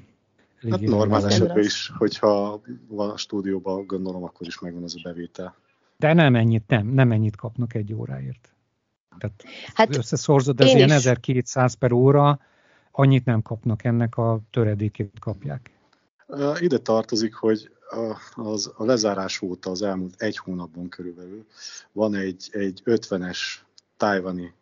[0.60, 5.00] Elég hát normál esetben is, hogyha van a stúdióban, gondolom, akkor is megvan az a
[5.02, 5.54] bevétel.
[5.96, 8.54] De nem ennyit, nem, nem ennyit kapnak egy óráért.
[9.18, 10.94] Tehát hát összeszorzod, ez ilyen is.
[10.94, 12.40] 1200 per óra,
[12.90, 15.70] annyit nem kapnak, ennek a töredékét kapják.
[16.58, 17.70] Ide tartozik, hogy
[18.34, 21.46] az, a lezárás óta az elmúlt egy hónapban körülbelül
[21.92, 23.38] van egy, egy 50-es
[23.96, 24.54] tájvani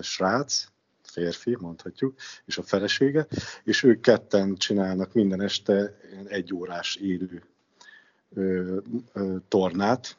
[0.00, 0.66] srác,
[1.02, 2.14] férfi, mondhatjuk,
[2.44, 3.26] és a felesége,
[3.64, 7.42] és ők ketten csinálnak minden este egy órás élő
[8.34, 8.78] ö,
[9.12, 10.16] ö, tornát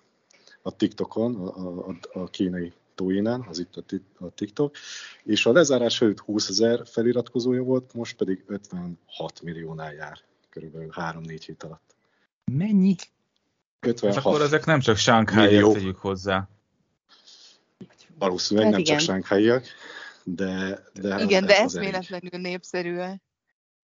[0.62, 3.76] a TikTokon, a, a, a kínai Tuinen, az itt
[4.19, 4.76] a, TikTok,
[5.24, 10.19] és a lezárás előtt 20 ezer feliratkozója volt, most pedig 56 milliónál jár,
[10.50, 11.94] körülbelül 3-4 hét alatt.
[12.51, 12.95] Mennyi?
[13.79, 14.15] 56.
[14.15, 16.47] Hát akkor ezek nem csak sánkháiak tegyük hozzá.
[18.17, 18.97] Valószínűleg hát nem igen.
[18.97, 19.65] csak sánkháiak,
[20.23, 21.21] de, de...
[21.23, 22.99] Igen, de eszméletlenül népszerű.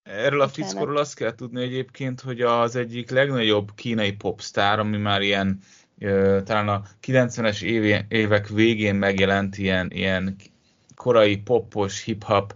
[0.03, 5.21] Erről a fickóról azt kell tudni egyébként, hogy az egyik legnagyobb kínai popstar, ami már
[5.21, 5.59] ilyen
[6.43, 7.61] talán a 90-es
[8.07, 10.35] évek végén megjelent ilyen, ilyen
[10.95, 12.53] korai popos, hip-hop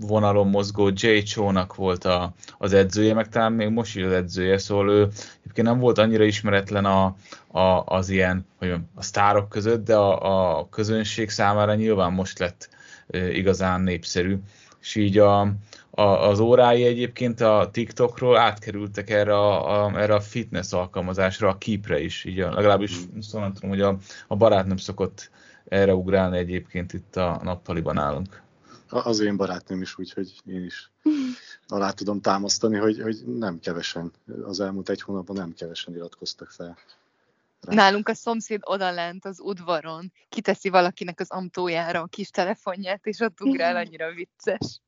[0.00, 4.58] vonalon mozgó Jay Cho-nak volt a, az edzője, meg talán még most is az edzője,
[4.58, 5.08] szóval ő
[5.40, 10.58] egyébként nem volt annyira ismeretlen a, a, az ilyen, hogy a sztárok között, de a,
[10.58, 12.68] a közönség számára nyilván most lett
[13.32, 14.38] igazán népszerű,
[14.80, 15.40] és így a,
[15.90, 21.58] a, az órái egyébként a TikTokról átkerültek erre a, a, erre a fitness alkalmazásra, a
[21.58, 25.30] Keepre is, így a, legalábbis szóval tudom, hogy a, a barát nem szokott
[25.68, 28.42] erre ugrálni egyébként itt a nappaliban állunk.
[28.88, 30.90] Az én barátnőm is, úgyhogy én is
[31.68, 36.78] alá tudom támasztani, hogy, hogy nem kevesen, az elmúlt egy hónapban nem kevesen iratkoztak fel.
[37.60, 37.74] Rá.
[37.74, 43.40] Nálunk a szomszéd odalent az udvaron, kiteszi valakinek az amtójára a kis telefonját, és ott
[43.40, 44.80] ugrál annyira vicces.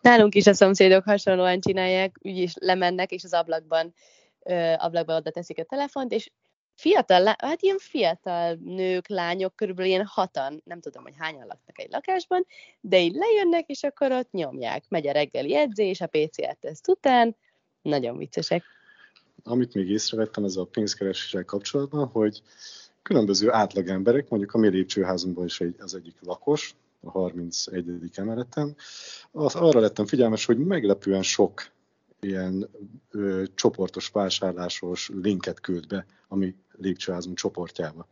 [0.00, 3.94] Nálunk is a szomszédok hasonlóan csinálják, úgyis lemennek, és az ablakban,
[4.44, 6.30] ö, ablakban oda teszik a telefont, és
[6.74, 11.90] fiatal, hát ilyen fiatal nők, lányok, körülbelül ilyen hatan, nem tudom, hogy hányan laknak egy
[11.90, 12.46] lakásban,
[12.80, 14.84] de így lejönnek, és akkor ott nyomják.
[14.88, 17.36] Megy a reggeli edzés, a PCR-teszt után,
[17.82, 18.64] nagyon viccesek.
[19.44, 22.42] Amit még észrevettem ez a pénzkereséssel kapcsolatban, hogy
[23.02, 28.10] különböző átlag emberek, mondjuk a mi lépcsőházunkban is egy, az egyik lakos, a 31.
[28.14, 28.76] emeleten,
[29.30, 31.70] az, arra lettem figyelmes, hogy meglepően sok
[32.22, 32.68] ilyen
[33.10, 38.06] ö, csoportos vásárlásos linket küld be a mi lépcsőházunk csoportjába.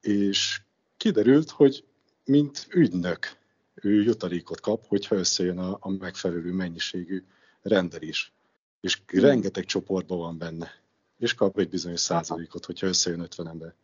[0.00, 0.60] És
[0.96, 1.84] kiderült, hogy
[2.24, 3.36] mint ügynök
[3.74, 7.24] ő jutalékot kap, hogyha összejön a, a megfelelő mennyiségű
[7.62, 8.32] rendelés.
[8.80, 9.20] És hmm.
[9.20, 10.70] rengeteg csoportban van benne.
[11.18, 13.74] És kap egy bizonyos százalékot, hogyha összejön 50 ember.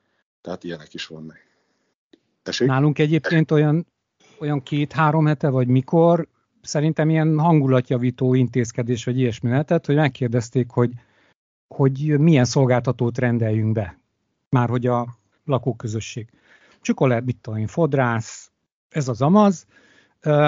[0.41, 1.39] Tehát ilyenek is vannak.
[2.43, 2.69] Tessék?
[2.69, 3.87] Nálunk egyébként olyan,
[4.39, 6.29] olyan két-három hete, vagy mikor,
[6.65, 10.93] szerintem ilyen hangulatjavító intézkedés, vagy ilyesmi lehetett, hogy megkérdezték, hogy,
[11.69, 13.99] hogy milyen szolgáltatót rendeljünk be.
[14.49, 15.07] Már hogy a
[15.45, 16.29] lakóközösség.
[16.81, 18.51] Csokolát, mit tudom én, fodrász,
[18.89, 19.67] ez az amaz.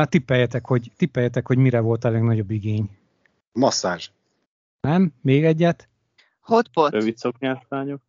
[0.05, 2.91] tippeljetek, hogy, tippeljetek, hogy mire volt a legnagyobb igény.
[3.53, 4.11] Masszázs.
[4.81, 5.13] Nem?
[5.21, 5.89] Még egyet?
[6.41, 6.93] Hotpot.
[6.93, 8.01] Rövid szoknyásztányok.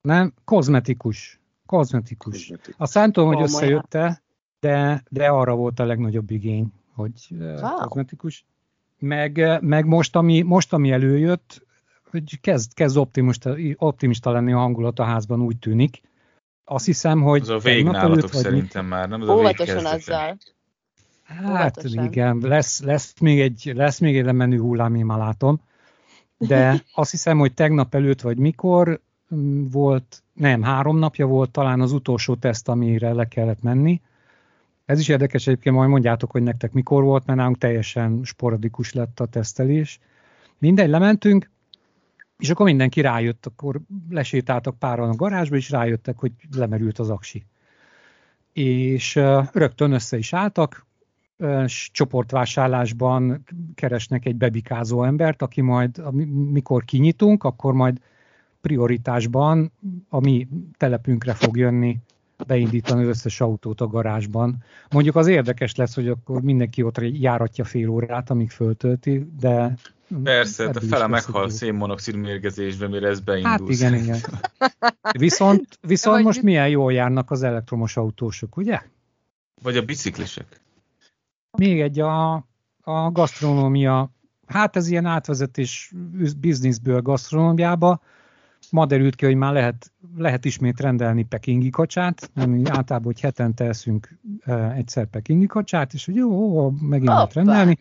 [0.00, 1.40] Nem, kozmetikus.
[1.66, 2.32] Kozmetikus.
[2.32, 2.74] kozmetikus.
[2.78, 4.22] Azt nem tudom, hogy összejötte,
[4.60, 7.86] de, de arra volt a legnagyobb igény, hogy wow.
[7.86, 8.44] kozmetikus.
[8.98, 11.66] Meg, meg most, ami, most, ami előjött,
[12.10, 16.02] hogy kezd, kezd optimista, optimista lenni a hangulat a házban, úgy tűnik.
[16.64, 17.40] Azt hiszem, hogy...
[17.40, 18.90] Az a vég nálatok szerintem mi?
[18.90, 19.22] már, nem?
[19.22, 20.38] Az Óvatosan a azzal.
[21.22, 22.04] Hát Óvatosan.
[22.04, 25.60] igen, lesz, lesz, még egy, lesz még egy lemenő hullám, én már látom.
[26.38, 29.00] De azt hiszem, hogy tegnap előtt, vagy mikor
[29.34, 34.00] mm, volt, nem, három napja volt talán az utolsó teszt, amire le kellett menni.
[34.86, 39.20] Ez is érdekes egyébként, majd mondjátok, hogy nektek mikor volt, mert nálunk teljesen sporadikus lett
[39.20, 39.98] a tesztelés.
[40.58, 41.50] Mindegy, lementünk,
[42.38, 47.46] és akkor mindenki rájött, akkor lesétáltak páran a garázsba, és rájöttek, hogy lemerült az aksi.
[48.52, 49.14] És
[49.52, 50.86] rögtön össze is álltak,
[51.64, 53.44] és csoportvásárlásban
[53.74, 56.02] keresnek egy bebikázó embert, aki majd,
[56.52, 58.00] mikor kinyitunk, akkor majd
[58.60, 59.72] prioritásban
[60.08, 61.98] a mi telepünkre fog jönni
[62.46, 64.64] beindítani az összes autót a garázsban.
[64.90, 69.74] Mondjuk az érdekes lesz, hogy akkor mindenki ott járatja fél órát, amíg föltölti, de
[70.22, 73.50] Persze, de fele meghal szénmonoxid mérgezésben, mire ez beindul.
[73.50, 74.18] Hát igen, igen.
[75.18, 78.80] Viszont, viszont most milyen jól járnak az elektromos autósok, ugye?
[79.62, 80.60] Vagy a biciklisek.
[81.58, 82.34] Még egy a,
[82.80, 84.10] a gasztronómia,
[84.46, 85.92] hát ez ilyen átvezetés
[86.38, 88.00] bizniszből gasztronómiába,
[88.70, 93.64] ma derült ki, hogy már lehet, lehet ismét rendelni pekingi kacsát, ami általában, hogy hetente
[93.64, 97.78] eszünk e, egyszer pekingi kacsát, és hogy jó, megint lehet rendelni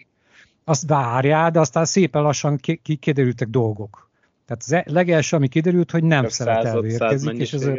[0.63, 2.59] azt várjál, de aztán szépen lassan
[2.99, 4.09] kiderültek dolgok.
[4.45, 7.69] Tehát az e- legelső, ami kiderült, hogy nem szeret elvérkezik, és ez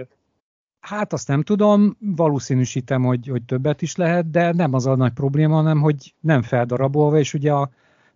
[0.81, 5.13] Hát azt nem tudom, valószínűsítem, hogy, hogy többet is lehet, de nem az a nagy
[5.13, 7.71] probléma, hanem hogy nem feldarabolva, és ugye a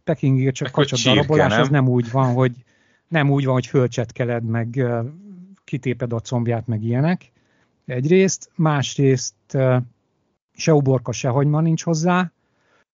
[0.04, 1.60] Peking csak kacsat darabolás, nem?
[1.60, 2.52] az nem úgy van, hogy
[3.10, 4.84] nem úgy van, hogy fölcsetkeled, meg
[5.64, 7.32] kitéped a combját, meg ilyenek.
[7.86, 9.34] Egyrészt, másrészt
[10.52, 12.32] se uborka, se hagyma nincs hozzá,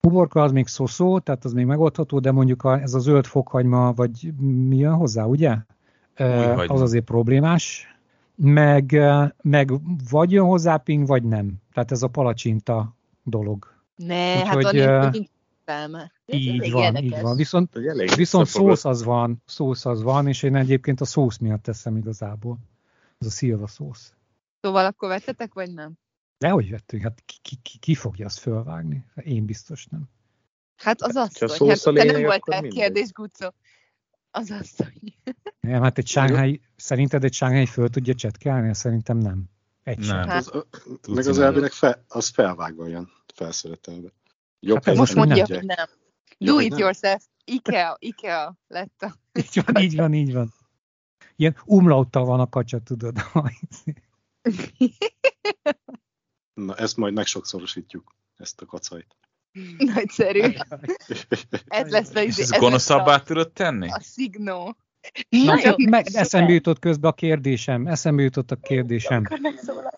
[0.07, 3.93] Uborka az még szó-szó, tehát az még megoldható, de mondjuk a, ez a zöld fokhagyma,
[3.93, 4.33] vagy
[4.69, 5.57] mi jön hozzá, ugye?
[6.19, 7.87] Uh, az azért problémás.
[8.35, 9.01] Meg,
[9.43, 9.73] meg
[10.11, 11.53] vagy jön hozzá ping, vagy nem.
[11.73, 13.75] Tehát ez a palacsinta dolog.
[13.97, 15.31] Ne, Úgy, hát
[15.67, 17.19] uh, Így van, érdekes.
[17.19, 17.37] így van.
[17.37, 17.79] Viszont,
[18.15, 22.59] viszont szósz az van, szósz az van, és én egyébként a szósz miatt teszem igazából.
[23.19, 24.15] Ez a szilva szósz.
[24.61, 25.93] Szóval akkor vettetek, vagy nem?
[26.39, 29.05] Dehogy vettünk, hát ki, ki, ki fogja azt fölvágni?
[29.15, 30.09] Én biztos nem.
[30.77, 33.49] Hát az asszony, hát te nem voltál kérdés, Gucco.
[34.31, 35.15] Az asszony.
[35.61, 38.75] Nem, hát egy sánghái, szerinted egy sánghái föl tudja csetkelni?
[38.75, 39.45] Szerintem nem.
[39.83, 40.29] Egy nem.
[40.29, 40.65] Hát, az,
[41.09, 44.09] meg az elvének fel, az felvágva jön, felszeretelve.
[44.61, 45.87] Jobb hát most mondja, hogy nem.
[46.39, 47.25] Do it yourself.
[47.45, 49.15] Ikea, Ikea lett a...
[49.41, 50.55] Így van, így van, így van.
[51.37, 53.17] Ilyen umlauttal van a kacsa, tudod.
[56.55, 59.17] Na, ezt majd megsokszorosítjuk, ezt a kacajt.
[59.95, 60.41] Nagyszerű.
[61.67, 63.89] ez lesz a izé, ez gonoszabbá tudod tenni?
[63.91, 64.77] A szignó.
[65.29, 69.25] Na, jó, meg, eszembe jutott közben a kérdésem, eszembe jutott a kérdésem,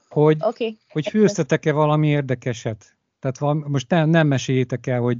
[0.09, 0.79] hogy, okay.
[0.89, 2.98] hogy főztetek-e valami érdekeset?
[3.19, 5.19] Tehát valami, most nem, nem meséljétek el, hogy,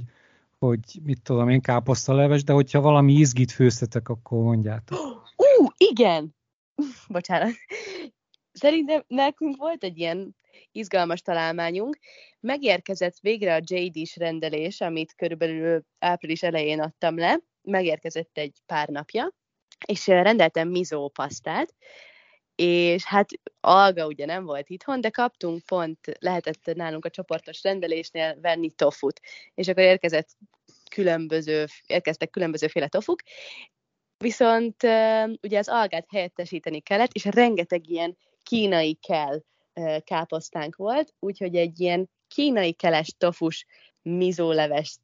[0.57, 4.97] hogy mit tudom én, káposztaleves, de hogyha valami izgit főztetek, akkor mondjátok.
[5.35, 6.35] Ú, uh, igen!
[7.07, 7.51] Bocsánat.
[8.51, 10.35] Szerintem nekünk volt egy ilyen
[10.71, 11.97] izgalmas találmányunk.
[12.39, 19.33] Megérkezett végre a JD-s rendelés, amit körülbelül április elején adtam le, megérkezett egy pár napja,
[19.85, 21.75] és rendeltem mizó pasztát,
[22.61, 23.29] és hát
[23.59, 29.19] Alga ugye nem volt itthon, de kaptunk pont, lehetett nálunk a csoportos rendelésnél venni tofut,
[29.53, 30.29] és akkor érkezett
[30.91, 33.19] különböző, érkeztek különbözőféle tofuk,
[34.17, 34.83] viszont
[35.41, 39.41] ugye az algát helyettesíteni kellett, és rengeteg ilyen kínai kell
[40.03, 43.65] káposztánk volt, úgyhogy egy ilyen kínai keles tofus
[44.01, 44.99] mizólevest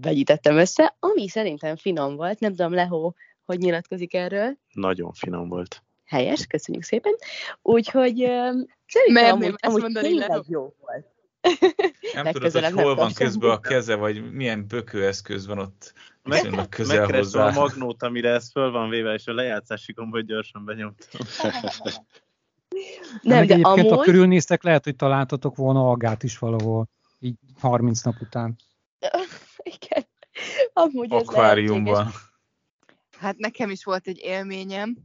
[0.00, 2.40] vegyítettem össze, ami szerintem finom volt.
[2.40, 4.56] Nem tudom, Lehó, hogy nyilatkozik erről.
[4.72, 5.82] Nagyon finom volt.
[6.04, 7.14] Helyes, köszönjük szépen.
[7.62, 8.16] Úgyhogy
[8.86, 10.42] szerintem amúgy, amúgy mondani tényleg le.
[10.46, 11.12] jó volt.
[12.14, 15.92] Nem tudod, hogy hol van közben a keze, vagy milyen bökőeszköz van ott
[16.22, 17.46] meg, közel hozzá.
[17.46, 21.20] a magnót, amire ez föl van véve, és a lejátszási gombot gyorsan benyomtam.
[23.22, 23.90] Nem, de egyébként, amúgy...
[23.90, 26.88] ha körülnéztek, lehet, hogy találtatok volna agát is valahol,
[27.18, 28.56] így 30 nap után.
[29.80, 30.06] Igen.
[30.72, 32.10] Amúgy Akváriumban.
[33.18, 34.96] Hát nekem is volt egy élményem.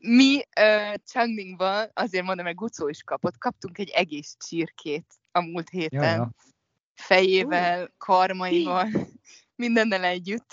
[0.00, 5.68] Mi uh, Changningban, azért mondom, hogy Gucó is kapott, kaptunk egy egész csirkét a múlt
[5.68, 6.02] héten.
[6.02, 6.30] Ja, ja.
[6.94, 8.88] Fejével, karmaival,
[9.62, 10.50] mindennel együtt.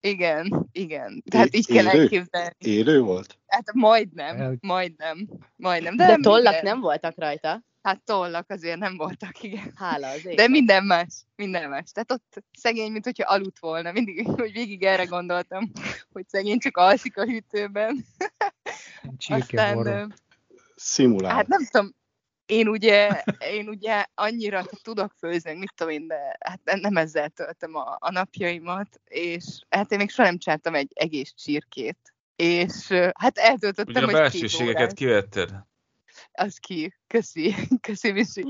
[0.00, 1.22] Igen, igen.
[1.30, 2.54] Tehát így kell elképzelni.
[2.58, 3.38] Élő volt?
[3.46, 5.96] Hát majdnem, majdnem, majdnem.
[5.96, 6.64] De, De tollak igen.
[6.64, 7.62] nem voltak rajta.
[7.86, 9.72] Hát tollak azért nem voltak, igen.
[9.74, 11.90] Hála az De minden más, minden más.
[11.92, 13.92] Tehát ott szegény, mint hogyha aludt volna.
[13.92, 15.70] Mindig, hogy végig erre gondoltam,
[16.12, 18.04] hogy szegény csak alszik a hűtőben.
[19.28, 20.14] Aztán,
[20.74, 21.34] Szimulál.
[21.34, 21.94] Hát nem tudom,
[22.46, 27.74] én ugye, én ugye annyira tudok főzni, mit tudom én, de hát nem ezzel töltöm
[27.74, 32.14] a, a napjaimat, és hát én még soha nem csináltam egy egész csirkét.
[32.36, 35.50] És hát eltöltöttem, ugye a belsőségeket kivetted?
[36.36, 36.94] Az ki.
[37.06, 37.54] Köszi.
[37.86, 38.44] Köszi, Misi.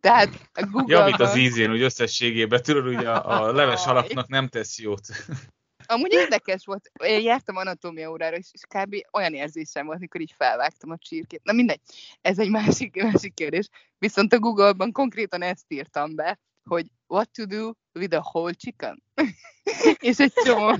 [0.00, 4.48] Tehát a Google Javít az ízén, úgy összességében, tudod, ugye a, a leves alaknak nem
[4.48, 5.06] tesz jót.
[5.86, 6.90] Amúgy érdekes volt.
[7.04, 8.96] Én jártam anatómia órára, és, és kb.
[9.12, 11.40] olyan érzésem volt, amikor így felvágtam a csirkét.
[11.44, 11.80] Na mindegy,
[12.20, 13.68] ez egy másik, másik kérdés.
[13.98, 16.38] Viszont a Google-ban konkrétan ezt írtam be,
[16.68, 19.02] hogy what to do with a whole chicken.
[19.98, 20.76] és egy csomó,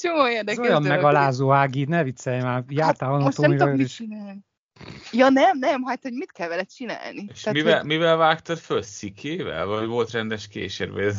[0.00, 0.64] csomó érdekes.
[0.64, 2.64] Ez olyan megalázó, Ági, ne viccelj már.
[2.68, 4.02] Jártál hát, anatómia és...
[5.12, 7.26] Ja nem, nem, hát hogy mit kell vele csinálni?
[7.32, 7.86] És Tehát, mivel, hogy...
[7.86, 8.82] mivel vágtad föl?
[8.82, 9.66] Szikével?
[9.66, 11.12] Vagy volt rendes késérbe?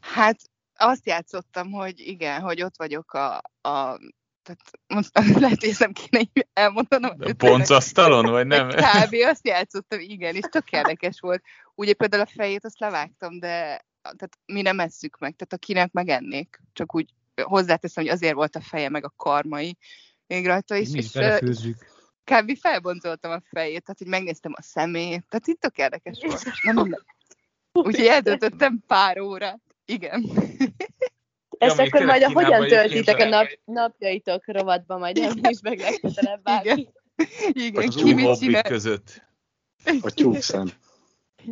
[0.00, 0.40] Hát
[0.76, 3.98] azt játszottam, hogy igen, hogy ott vagyok a, a
[4.42, 5.10] tehát most
[5.44, 7.16] lehet, hogy nem kéne elmondanom.
[7.36, 8.68] Poncasztalon, vagy nem?
[8.68, 9.14] Kb.
[9.24, 11.42] azt játszottam, igen, és tök érdekes volt.
[11.74, 16.60] Ugye például a fejét azt levágtam, de tehát mi nem esszük meg, tehát akinek megennék,
[16.72, 17.08] csak úgy
[17.42, 19.76] hozzáteszem, hogy azért volt a feje meg a karmai
[20.26, 20.88] még rajta is.
[20.88, 21.96] Mi is belefőzzük.
[22.28, 22.58] Kb.
[22.58, 26.44] felboncoltam a fejét, tehát hogy megnéztem a szemét, tehát itt tök érdekes volt.
[26.62, 26.94] Nem,
[27.72, 29.60] Úgyhogy eldöntöttem pár órát.
[29.84, 30.24] Igen.
[31.58, 35.78] Ezt ja, akkor majd a hogyan töltitek a nap, napjaitok rovatba, majd nem is meg
[35.78, 36.88] legközelebb bárki.
[37.48, 38.62] Igen, a ki mit csinál?
[38.62, 39.22] között.
[40.00, 40.70] A tyúkszem.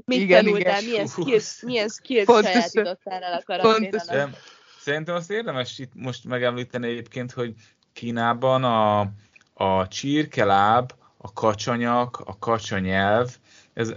[0.05, 0.85] Mit igen, tanultál, igen.
[0.85, 4.35] milyen skills, milyen skills sajátítottál el a karanténon?
[4.79, 7.55] Szerintem azt érdemes itt most megemlíteni egyébként, hogy
[7.93, 9.11] Kínában a,
[9.59, 13.29] a csirkeláb, a kacsanyak, a kacsanyelv,
[13.75, 13.93] ez,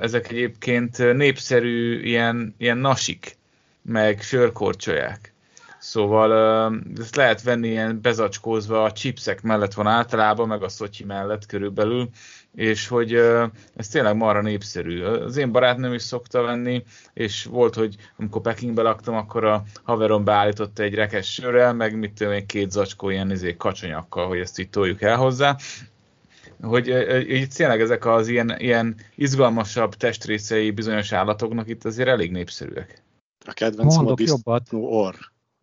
[0.00, 3.36] ezek egyébként népszerű ilyen, ilyen nasik
[3.82, 5.32] meg sörkorcsolyák.
[5.78, 6.32] Szóval
[7.00, 12.08] ezt lehet venni ilyen bezacskózva, a chipsek mellett van általában, meg a szotyi mellett körülbelül,
[12.54, 13.14] és hogy
[13.74, 15.02] ez tényleg marra népszerű.
[15.02, 20.24] Az én barátnőm is szokta venni, és volt, hogy amikor Pekingbe laktam, akkor a haverom
[20.24, 24.58] beállította egy rekes sörrel, meg mit tudom én, két zacskó ilyen izé, kacsonyakkal, hogy ezt
[24.58, 25.56] így toljuk el hozzá,
[26.60, 26.86] hogy
[27.28, 33.02] itt tényleg ezek az ilyen, ilyen izgalmasabb testrészei bizonyos állatoknak itt azért elég népszerűek.
[33.46, 35.14] A kedvencem a disznó orr.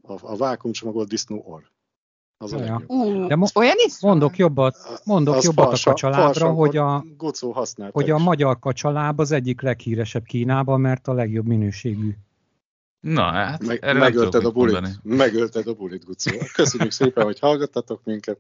[0.02, 1.62] A, a vákumcsomagolt disznó orr.
[2.42, 2.82] Az a ja.
[2.88, 7.06] Uh, De mo- olyan is mondok jobbat, mondok az jobbat falsa, a kacsalábra, hogy a,
[7.92, 12.16] hogy a magyar kacsaláb az egyik leghíresebb Kínában, mert a legjobb minőségű.
[13.00, 14.96] Na, hát Meg, megölted, a bulit, mondani.
[15.04, 16.32] megölted a bulit, Gucó.
[16.54, 18.40] Köszönjük szépen, hogy hallgattatok minket.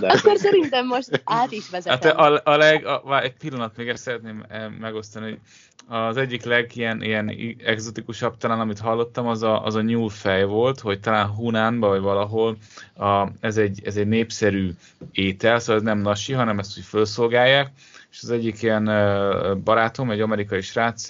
[0.00, 2.16] Akkor szerintem most át is vezetem.
[2.16, 5.38] Hát a, a leg, a, egy pillanat még ezt szeretném eh, megosztani, hogy
[5.88, 10.80] az egyik leg ilyen, ilyen exotikusabb talán, amit hallottam, az a, az a nyúlfej volt,
[10.80, 12.56] hogy talán Hunánban vagy valahol
[12.96, 14.70] a, ez, egy, ez egy népszerű
[15.12, 17.70] étel, szóval ez nem nasi, hanem ezt úgy felszolgálják,
[18.16, 18.84] és az egyik ilyen
[19.64, 21.08] barátom, egy amerikai srác,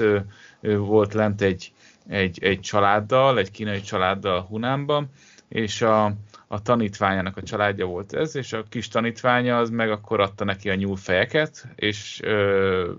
[0.61, 1.72] ő volt lent egy,
[2.09, 5.09] egy, egy családdal, egy kínai családdal Hunánban,
[5.48, 6.04] és a,
[6.46, 10.70] a tanítványának a családja volt ez, és a kis tanítványa az meg akkor adta neki
[10.70, 12.92] a nyúlfejeket, és ö,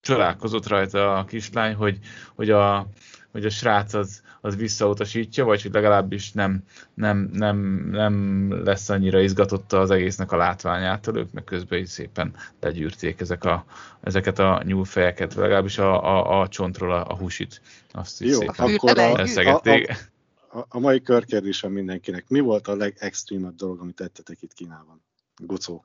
[0.00, 1.98] csodálkozott rajta a kislány, hogy,
[2.34, 2.86] hogy, a,
[3.30, 6.62] hogy a srác az, az visszautasítja, vagy hogy legalábbis nem,
[6.94, 12.34] nem, nem, nem lesz annyira izgatotta az egésznek a látványától, ők meg közben is szépen
[12.60, 13.64] legyűrték ezek a,
[14.00, 17.60] ezeket a nyúlfejeket, legalábbis a, a, a csontról a, a húsit.
[17.92, 22.28] Azt is Jó, szépen akkor a, a, a, a mai körkérdésem mindenkinek.
[22.28, 25.02] Mi volt a legextrémebb dolog, amit tettetek itt Kínában?
[25.36, 25.84] Gucó.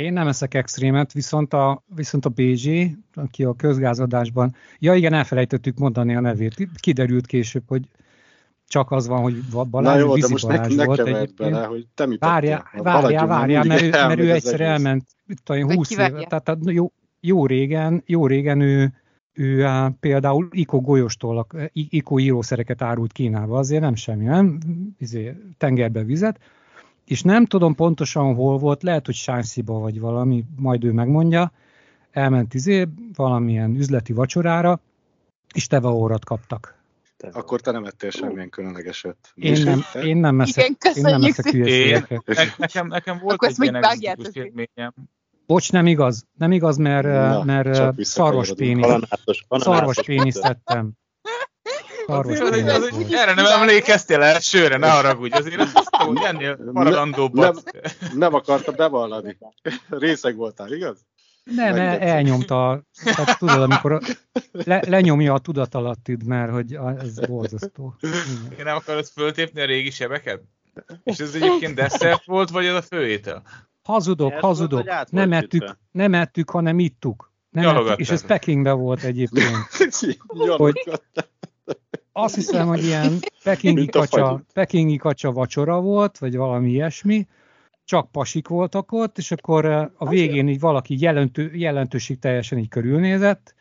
[0.00, 5.78] Én nem eszek extrémet, viszont a, viszont a BG, aki a közgázadásban, ja igen, elfelejtettük
[5.78, 7.88] mondani a nevét, kiderült később, hogy
[8.66, 9.34] csak az van, hogy
[9.70, 11.34] Balázs Na jó, de most Balázs ne, volt egyébként.
[11.34, 15.04] bele, hogy te mit Várjál, várjál, várjál, mert, ő, mert ő egyszer elment,
[15.44, 18.92] tudom, 20 éve, tehát jó, jó régen, jó régen ő,
[19.32, 19.66] ő
[20.00, 24.58] például Iko golyostól, Iko írószereket árult Kínába, azért nem semmi, nem?
[24.98, 26.40] Izé, tengerbe vizet,
[27.10, 31.52] és nem tudom pontosan hol volt, lehet, hogy Sánysziba vagy valami, majd ő megmondja,
[32.10, 34.80] elment izé valamilyen üzleti vacsorára,
[35.54, 36.74] és tevaórat kaptak.
[37.32, 39.16] Akkor te nem ettél semmilyen különlegeset.
[39.34, 42.56] Én nem, én nem eszek, Igen, én nem eszek hülyeségeket.
[42.58, 44.94] Nekem, nekem volt Akkor egy ilyen élményem.
[45.46, 46.26] Bocs, nem igaz.
[46.38, 50.56] Nem igaz, mert, Na, mert szarvaspéniszt szarvaspéniszt
[52.10, 52.34] tettem.
[52.34, 55.36] Szarvaspéniszt Erre nem emlékeztél el sőre, ne haragudj.
[55.36, 57.72] Azért azt hiszem, hogy ennél maradandóbbat.
[57.72, 59.38] Nem, nem akartam bevallani.
[59.88, 61.06] Részeg voltál, igaz?
[61.44, 62.82] Nem, el, elnyomta.
[63.04, 64.00] Tehát tudod, amikor
[64.52, 67.94] le, lenyomja a tudatalattid, mert hogy ez borzasztó.
[68.58, 70.40] Én nem akarod föltépni a régi sebeket?
[71.04, 73.42] És ez egyébként desszert volt, vagy ez a főétel?
[73.82, 74.84] Hazudok, ez hazudok.
[74.84, 77.32] Volt, nem, ettük, nem ettük, hanem ittuk.
[77.50, 79.56] Nem ettük, és ez Pekingben volt egyébként.
[80.56, 80.90] hogy
[82.22, 87.26] azt hiszem, hogy ilyen pekingi kacsa, pekingi kacsa vacsora volt, vagy valami ilyesmi,
[87.84, 92.68] csak pasik voltak ott, és akkor eh, a végén így valaki jelentő, jelentőség teljesen így
[92.68, 93.54] körülnézett,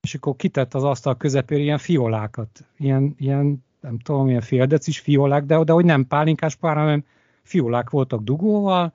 [0.00, 5.44] és akkor kitett az asztal közepére ilyen fiolákat, ilyen, ilyen nem tudom, ilyen féldecis fiolák,
[5.44, 7.04] de, de hogy nem pálinkás pár, hanem
[7.42, 8.92] fiolák voltak dugóval,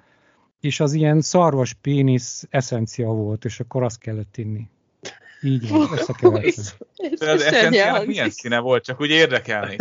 [0.59, 4.69] és az ilyen szarvas pénisz eszencia volt, és akkor azt kellett inni.
[5.41, 6.77] Így van, össze kellett.
[7.19, 9.75] Az eszenciának milyen színe volt, csak úgy érdekelni.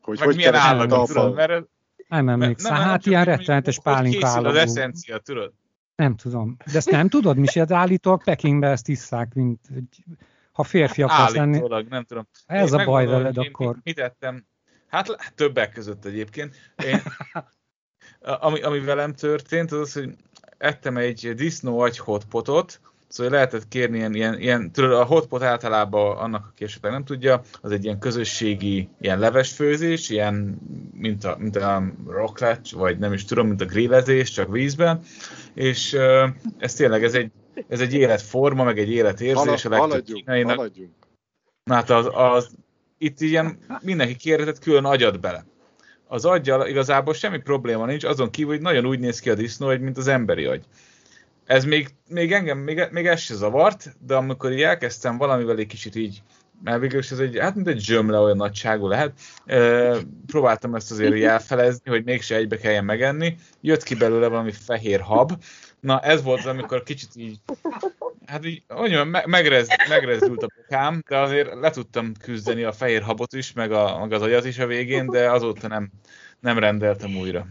[0.00, 1.66] Hogy, Meg hogy milyen állag, tudod, mert
[2.08, 2.72] nem emlékszem.
[2.72, 4.48] Nem, hát ilyen rettenetes pálinka állagú.
[4.48, 5.52] az eszencia, tudod?
[5.96, 6.56] Nem tudom.
[6.72, 9.60] De ezt nem tudod, mi hát állítólag Pekingbe ezt isszák, mint
[10.52, 11.62] ha férfi akarsz lenni.
[11.88, 12.28] nem tudom.
[12.46, 13.76] Ez én a baj veled akkor.
[13.82, 14.46] Mit ettem?
[14.86, 16.72] Hát többek között egyébként.
[16.84, 17.02] Én,
[18.40, 20.14] ami, ami velem történt, az az, hogy
[20.58, 22.80] ettem egy disznó agy hotpotot,
[23.10, 27.42] Szóval lehetett kérni ilyen, ilyen, ilyen tudod, a hotpot általában annak, aki esetleg nem tudja,
[27.60, 30.58] az egy ilyen közösségi ilyen levesfőzés, ilyen,
[30.92, 35.00] mint a, mint a rocklet, vagy nem is tudom, mint a grillezés, csak vízben,
[35.54, 35.92] és
[36.58, 37.30] ez tényleg, ez egy,
[37.68, 39.62] ez egy életforma, meg egy életérzés.
[39.62, 40.94] Hala, a haladjunk, haladjunk.
[41.64, 42.50] Na hát az, az,
[42.98, 45.44] itt ilyen mindenki kérhetett külön agyat bele.
[46.06, 49.66] Az aggyal igazából semmi probléma nincs, azon kívül, hogy nagyon úgy néz ki a disznó,
[49.66, 50.64] mint az emberi agy
[51.50, 55.66] ez még, még engem, még, még ez se zavart, de amikor így elkezdtem valamivel egy
[55.66, 56.22] kicsit így,
[56.64, 59.12] mert végül is ez egy, hát mint egy zsömle olyan nagyságú lehet,
[59.46, 59.96] e,
[60.26, 65.00] próbáltam ezt azért így elfelezni, hogy mégse egybe kelljen megenni, jött ki belőle valami fehér
[65.00, 65.32] hab,
[65.80, 67.38] na ez volt az, amikor kicsit így,
[68.26, 73.32] hát így, olyan megrez, megrezdült a bokám, de azért le tudtam küzdeni a fehér habot
[73.32, 75.90] is, meg, a, meg az agyat is a végén, de azóta nem,
[76.40, 77.46] nem rendeltem újra.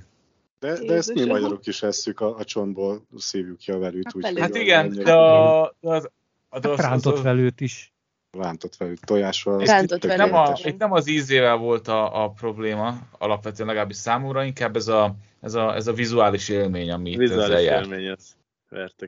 [0.59, 4.05] De, de ezt mi magyarok is esszük, a, a csontból szívjuk ki a velőt.
[4.05, 6.09] Hát, úgy, hát igen, de, a, de az,
[6.49, 7.93] az, az, rántott az, velőt is.
[8.31, 9.59] Rántott velőt, tojással.
[9.59, 10.17] Rántott velőt.
[10.17, 14.87] Nem a, itt nem az ízével volt a, a probléma, alapvetően legalábbis számomra, inkább ez
[14.87, 17.81] a, ez a, ez a vizuális élmény, ami vizuális ezzel jár.
[17.81, 18.37] élmény, ez.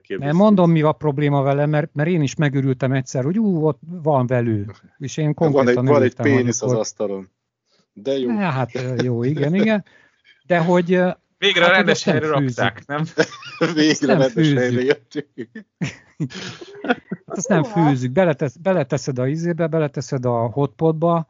[0.07, 3.79] Nem mondom, mi a probléma vele, mert, mert én is megörültem egyszer, hogy ú, ott
[4.03, 4.71] van velő.
[4.97, 7.29] És én konkrétan van egy, van egy pénisz az asztalon.
[7.93, 8.37] De jó.
[8.37, 8.71] Hát
[9.03, 9.85] jó, igen, igen.
[10.45, 11.01] De hogy
[11.41, 13.05] Végre hát, rendes helyre rakták, nem?
[13.73, 15.49] Végre rendes helyre jöttünk.
[16.85, 21.27] Hát azt nem fűzzük, beletesz, beleteszed a izébe, beleteszed a hotpotba,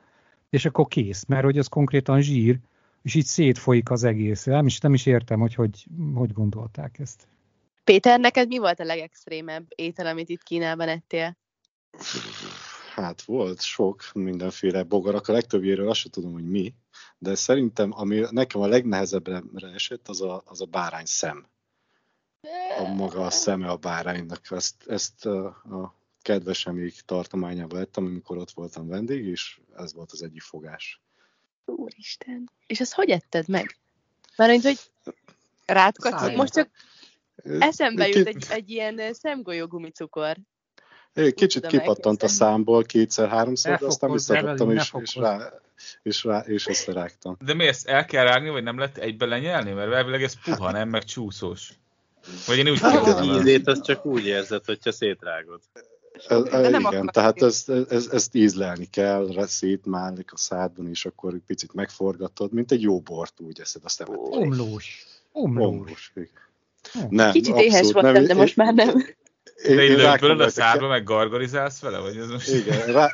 [0.49, 2.57] és akkor kész, mert hogy az konkrétan zsír,
[3.01, 4.43] és így szétfolyik az egész.
[4.43, 7.27] Nem is, nem is értem, hogy, hogy hogy gondolták ezt.
[7.83, 11.37] Péter, neked mi volt a legextrémebb étel, amit itt Kínában ettél?
[12.95, 16.73] Hát volt sok mindenféle bogarak, a legtöbbjéről azt sem tudom, hogy mi,
[17.23, 19.43] de szerintem, ami nekem a legnehezebbre
[19.73, 21.47] esett, az a, az a bárány szem.
[22.79, 24.51] A maga a szeme a báránynak.
[24.51, 30.23] Ezt, ezt a, a kedvesemig tartományába ettem, amikor ott voltam vendég, és ez volt az
[30.23, 31.01] egyik fogás.
[31.65, 32.51] Úristen.
[32.67, 33.77] És ezt hogy etted meg?
[34.35, 34.79] Mert hogy
[35.65, 35.95] rád
[36.35, 36.69] most csak
[37.43, 40.37] eszembe jut egy, egy ilyen szemgolyó gumicukor.
[41.13, 45.53] Kicsit kipattant a számból kétszer-háromszor, de aztán visszadottam, és, és, rá,
[46.03, 47.37] és, rá, és összerágtam.
[47.45, 49.71] De mi ezt el kell rágni, vagy nem lehet egybe lenyelni?
[49.71, 50.89] Mert elvileg ez puha, nem?
[50.89, 51.73] Meg csúszós.
[52.47, 53.29] Vagy én úgy kérdezem.
[53.29, 55.59] Az ízét az csak úgy érzed, hogyha szétrágod.
[56.27, 61.73] Ez, igen, tehát ezt, ezt, ezt ízlelni kell, szétmállik a szádban, és akkor egy picit
[61.73, 65.05] megforgatod, mint egy jó bort úgy eszed, aztán Omlós.
[65.31, 65.67] Omlós.
[65.67, 66.13] Omlós.
[67.09, 69.03] Nem, Kicsit éhes voltam, nem, de most már nem.
[69.67, 71.99] De így lőtt a szárba, meg gargarizálsz vele?
[71.99, 72.49] Vagy ez most...
[72.49, 73.11] Igen, rá,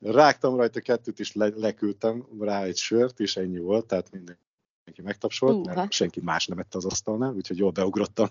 [0.00, 5.56] rágtam rajta kettőt is, le, leküldtem rá egy sört, és ennyi volt, tehát mindenki megtapsolt,
[5.56, 5.74] uh-huh.
[5.74, 8.28] mert senki más nem ette az asztalnál, úgyhogy jól beugrottam.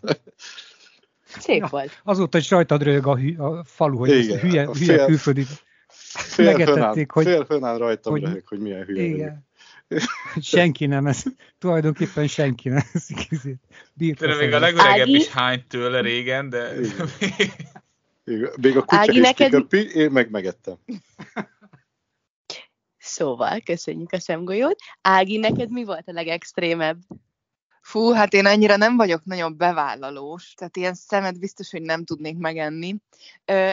[1.40, 2.02] Szép ja, volt.
[2.04, 5.46] Azóta is rajtad rög a, a falu, hogy Igen, hülye, hülye fél, külföldi.
[6.14, 7.26] Fél Megetették, hogy...
[7.26, 9.46] Fél fönáll rajtam hogy, röhög, hogy milyen hülye Igen.
[10.42, 11.24] senki nem ez,
[11.60, 13.06] tulajdonképpen senki nem ez.
[13.98, 16.72] Tényleg még a legöregebb is hány tőle régen, de...
[18.62, 19.74] Még a kutya Ági, is neked...
[19.74, 20.76] én meg megettem.
[22.98, 24.76] Szóval, köszönjük a szemgolyót.
[25.02, 26.98] Ági, neked mi volt a legextrémebb?
[27.84, 32.38] Fú, hát én annyira nem vagyok nagyon bevállalós, tehát ilyen szemet biztos, hogy nem tudnék
[32.38, 32.96] megenni.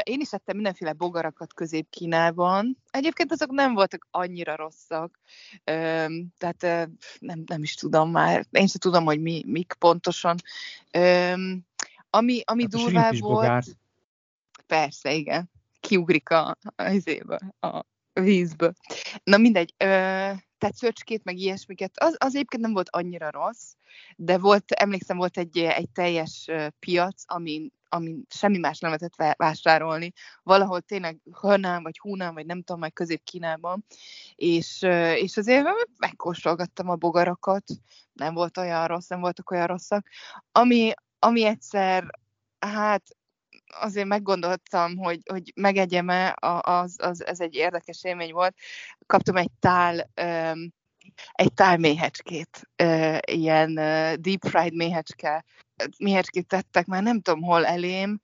[0.02, 2.76] Én is ettem mindenféle bogarakat közép-Kínában.
[2.90, 5.18] Egyébként azok nem voltak annyira rosszak,
[6.38, 8.46] tehát nem, nem is tudom már.
[8.50, 10.36] Én sem tudom, hogy mi, mik pontosan.
[12.10, 13.46] Ami, ami hát durvább volt...
[13.46, 13.64] Bogár.
[14.66, 15.50] Persze, igen.
[15.80, 18.72] Kiugrik a, a, a vízből.
[19.22, 19.74] Na mindegy,
[20.60, 23.72] tehát szöcskét, meg ilyesmiket, az, az egyébként nem volt annyira rossz,
[24.16, 30.12] de volt, emlékszem, volt egy, egy teljes piac, amin, amin semmi más nem lehetett vásárolni,
[30.42, 33.84] valahol tényleg Hörnán, vagy Húnán, vagy nem tudom, meg Közép-Kínában,
[34.34, 34.82] és,
[35.14, 37.64] és azért megkóstolgattam a bogarakat,
[38.12, 40.06] nem volt olyan rossz, nem voltak olyan rosszak.
[40.52, 42.10] Ami, ami egyszer,
[42.58, 43.02] hát
[43.80, 48.56] azért meggondoltam, hogy, hogy megegyem-e, az, az, ez egy érdekes élmény volt.
[49.06, 50.72] Kaptam egy tál, um,
[51.32, 55.44] egy tál méhecskét, uh, ilyen uh, deep fried méhecske,
[55.98, 58.20] méhecskét tettek már nem tudom hol elém,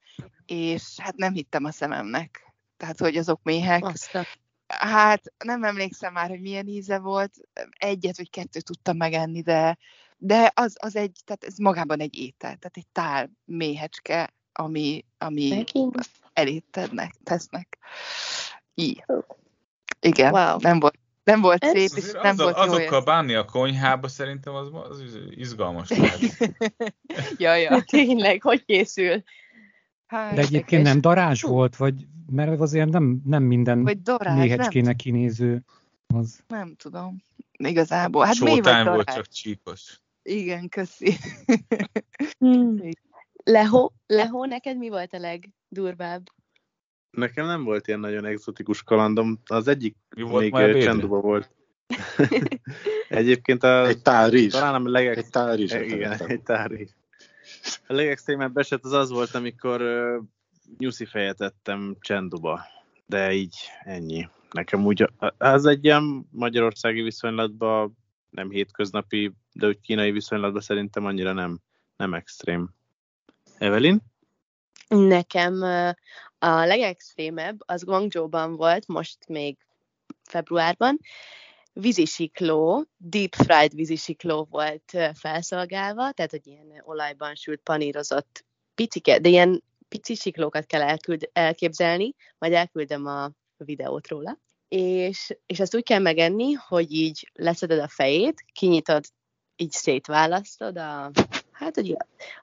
[0.47, 2.55] és hát nem hittem a szememnek.
[2.76, 3.84] Tehát, hogy azok méhek.
[3.84, 4.24] Aztán.
[4.66, 7.34] Hát nem emlékszem már, hogy milyen íze volt,
[7.70, 9.78] egyet vagy kettőt tudtam megenni, de,
[10.16, 15.64] de az, az egy, tehát ez magában egy étel, tehát egy tál méhecske, ami, ami
[16.32, 17.78] elét tednek, tesznek.
[18.74, 19.04] Így.
[20.00, 20.57] Igen, wow.
[20.61, 24.54] nem volt nem volt Ez szép, és nem az, volt Azokkal bánni a konyhába szerintem
[24.54, 26.20] az, az izgalmas lehet.
[27.38, 27.82] ja, ja.
[27.90, 29.22] Tényleg, hogy készül?
[30.07, 31.94] Hát, De egyébként nem darázs volt, vagy
[32.30, 35.64] mert azért nem, nem minden vagy darázs, méhecskének kinéző
[36.07, 36.40] az.
[36.48, 37.22] Nem tudom.
[37.59, 38.24] Igazából.
[38.24, 40.00] Hát mi volt, volt csak csíkos.
[40.22, 41.16] Igen, köszi.
[42.38, 42.78] hmm.
[43.44, 46.26] Leho, Leho, neked mi volt a legdurvább?
[47.11, 49.40] Nekem nem volt ilyen nagyon exotikus kalandom.
[49.46, 51.50] Az egyik mi még Csenduba volt.
[53.09, 53.86] Egyébként a...
[53.86, 54.52] Egy rizs.
[54.52, 55.16] Talán a legex...
[55.16, 55.72] Egy tál rizs.
[55.72, 56.90] Igen, egy rizs.
[57.86, 60.24] A legextrémebb eset az az volt, amikor uh,
[60.78, 62.61] nyuszi fejet ettem Csenduba.
[63.07, 64.28] De így ennyi.
[64.50, 67.96] Nekem úgy, az egy ilyen magyarországi viszonylatban
[68.30, 71.59] nem hétköznapi, de úgy kínai viszonylatban szerintem annyira nem,
[71.96, 72.74] nem extrém.
[73.59, 74.00] Evelyn?
[74.88, 75.62] Nekem
[76.38, 79.57] a legextrémebb az Guangzhou-ban volt, most még
[80.22, 80.98] februárban.
[81.72, 88.44] Vízisikló, deep fried vízisikló volt felszolgálva, tehát hogy ilyen olajban sült, panírozott
[88.74, 94.38] picike, de ilyen pici siklókat kell elküld, elképzelni, majd elküldöm a videót róla.
[94.68, 99.04] És, és ezt úgy kell megenni, hogy így leszeded a fejét, kinyitod,
[99.57, 101.11] így szétválasztod a
[101.59, 101.96] hát hogy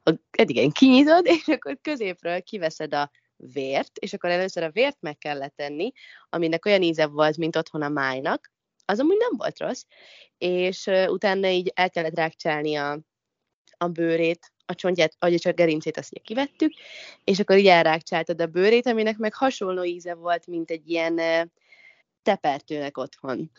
[0.03, 5.17] a, eddig kinyitod, és akkor középről kiveszed a vért, és akkor először a vért meg
[5.17, 5.91] kellett tenni,
[6.29, 8.51] aminek olyan íze volt, mint otthon a májnak,
[8.85, 9.83] az amúgy nem volt rossz,
[10.37, 12.99] és utána így el kellett rákcsálni a,
[13.77, 16.73] a bőrét, a csontját, vagy csak gerincét, azt ugye kivettük,
[17.23, 21.51] és akkor így elrákcsáltad a bőrét, aminek meg hasonló íze volt, mint egy ilyen
[22.21, 23.51] tepertőnek otthon.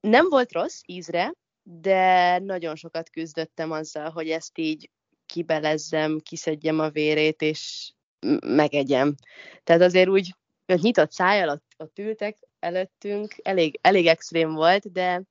[0.00, 1.32] Nem volt rossz ízre,
[1.70, 4.90] de nagyon sokat küzdöttem azzal, hogy ezt így
[5.26, 7.92] kibelezzem, kiszedjem a vérét, és
[8.46, 9.14] megegyem.
[9.64, 10.34] Tehát azért úgy
[10.66, 15.22] hogy nyitott szájjal ott, ott ültek előttünk, elég, elég extrém volt, de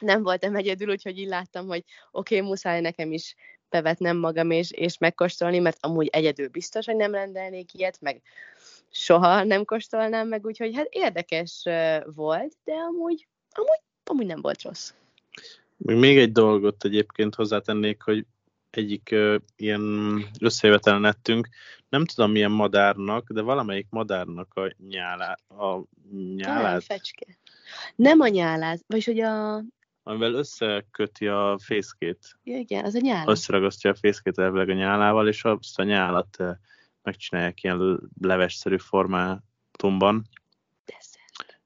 [0.00, 3.34] nem voltam egyedül, úgyhogy így láttam, hogy oké, okay, muszáj nekem is
[3.68, 8.22] bevetnem magam és, és megkóstolni, mert amúgy egyedül biztos, hogy nem rendelnék ilyet, meg
[8.90, 11.62] soha nem kóstolnám meg, úgyhogy hát érdekes
[12.04, 14.92] volt, de amúgy, amúgy, amúgy nem volt rossz.
[15.76, 18.26] Még egy dolgot egyébként hozzátennék, hogy
[18.70, 19.82] egyik uh, ilyen
[20.40, 21.48] összejövetelen ettünk,
[21.88, 25.82] nem tudom milyen madárnak, de valamelyik madárnak a nyálá, a
[26.34, 26.62] nyálát.
[26.62, 27.38] Talán fecske.
[27.96, 29.62] Nem a nyálát, vagyis hogy a...
[30.02, 32.38] Amivel összeköti a fészkét.
[32.44, 33.28] Ja, igen, az a nyálát.
[33.28, 36.36] Összeragasztja a fészkét elvileg a nyálával, és azt a nyálat
[37.02, 40.28] megcsinálják ilyen levesszerű formátumban,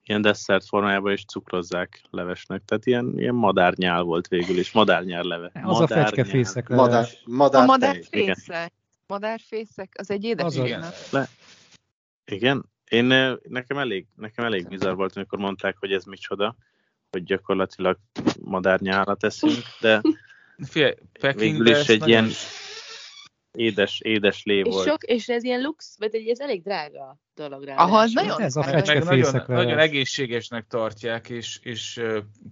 [0.09, 2.63] ilyen desszert formájában is cukrozzák levesnek.
[2.65, 5.51] Tehát ilyen, ilyen madárnyál volt végül is, madárnyár leve.
[5.55, 5.85] Az madárnyál.
[5.85, 8.73] a fecskefészek Madár, madár a madárfészek.
[9.07, 10.85] Madárfészek, az egy édes Az igen.
[11.11, 11.29] Le.
[12.25, 16.57] Igen, én, nekem elég, nekem elég bizarr volt, amikor mondták, hogy ez micsoda,
[17.11, 17.99] hogy gyakorlatilag
[18.41, 20.01] madárnyálat eszünk, de
[20.67, 20.95] Figyelj,
[21.37, 22.29] végül is egy ilyen
[23.59, 24.87] édes, édes lé és volt.
[24.87, 27.75] Sok, és ez ilyen lux, vagy egy, ez elég drága dolog rá.
[27.75, 32.03] Aha, az nagyon Ez a meg, nagyon, nagyon egészségesnek tartják, és, és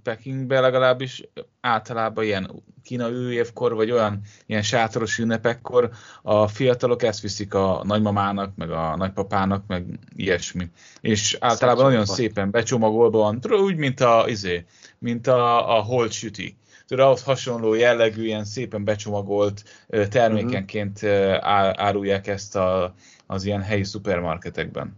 [0.03, 1.23] Pekingben legalábbis
[1.61, 5.91] általában ilyen kínai újévkor, vagy olyan ilyen sátoros ünnepekkor
[6.23, 10.71] a fiatalok ezt viszik a nagymamának, meg a nagypapának, meg ilyesmi.
[11.01, 12.29] És általában nagyon Szexuál.
[12.29, 14.65] szépen becsomagolva van, úgy, mint a, izé,
[14.99, 16.57] mint a, a holt süti.
[16.87, 19.63] Tudod, ahhoz hasonló jellegű, ilyen szépen becsomagolt
[20.11, 22.95] termékenként á- árulják ezt a,
[23.27, 24.97] az ilyen helyi szupermarketekben.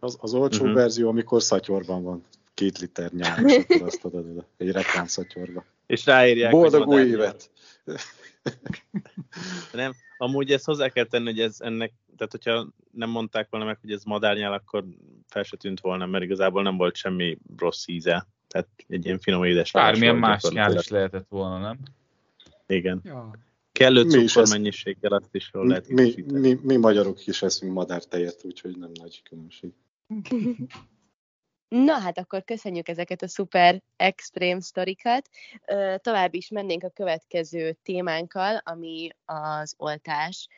[0.00, 0.64] Az, az olcsó Mhm.
[0.64, 0.80] uh-huh.
[0.80, 2.24] verzió, amikor szatyorban van.
[2.54, 4.46] Két liter nyár, és akkor azt adod oda.
[4.56, 5.64] Egy reklám szatyorba.
[5.86, 7.50] És ráírják, hogy Boldog új évet!
[9.72, 13.78] Nem, amúgy ezt hozzá kell tenni, hogy ez ennek, tehát hogyha nem mondták volna meg,
[13.80, 14.84] hogy ez madárnyál, akkor
[15.28, 18.26] fel se tűnt volna, mert igazából nem volt semmi rossz íze.
[18.54, 21.78] Tehát egy ilyen finom édes Bármilyen más nyár is lehetett volna, nem?
[22.66, 23.00] Igen.
[23.04, 23.30] Ja.
[23.72, 26.38] Kellő Mi cukor mennyiséggel azt is jól lehet Mi, ízesíteni.
[26.38, 29.72] mi, mi magyarok is eszünk madártejet, úgyhogy nem nagy különbség.
[31.68, 35.28] Na hát akkor köszönjük ezeket a szuper extrém sztorikat.
[35.96, 40.48] Tovább is mennénk a következő témánkkal, ami az oltás,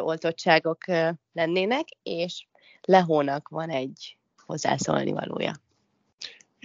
[0.00, 0.84] oltottságok
[1.32, 2.46] lennének, és
[2.80, 4.16] Lehónak van egy
[4.46, 5.52] hozzászólni valója.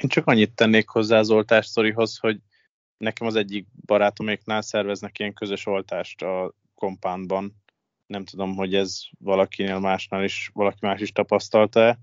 [0.02, 2.40] Én csak annyit tennék hozzá az oltás sztorihoz, hogy
[2.98, 7.56] nekem az egyik barátoméknál szerveznek ilyen közös oltást a kompánban.
[8.06, 12.00] Nem tudom, hogy ez valakinél másnál is, valaki más is tapasztalta-e,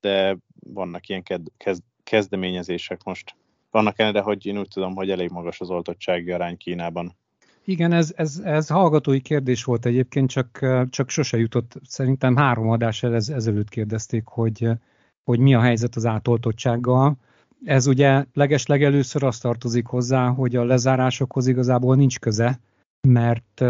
[0.00, 0.36] de
[0.70, 3.34] vannak ilyen ked- kezd- kezdeményezések most.
[3.70, 7.16] Vannak ellenére, hogy én úgy tudom, hogy elég magas az oltottsági arány Kínában.
[7.64, 13.02] Igen, ez, ez, ez hallgatói kérdés volt egyébként, csak, csak sose jutott, szerintem három adás
[13.02, 14.68] ez, ezelőtt kérdezték, hogy,
[15.24, 17.18] hogy mi a helyzet az átoltottsággal.
[17.64, 22.60] Ez ugye legeslegelőször azt tartozik hozzá, hogy a lezárásokhoz igazából nincs köze,
[23.08, 23.64] mert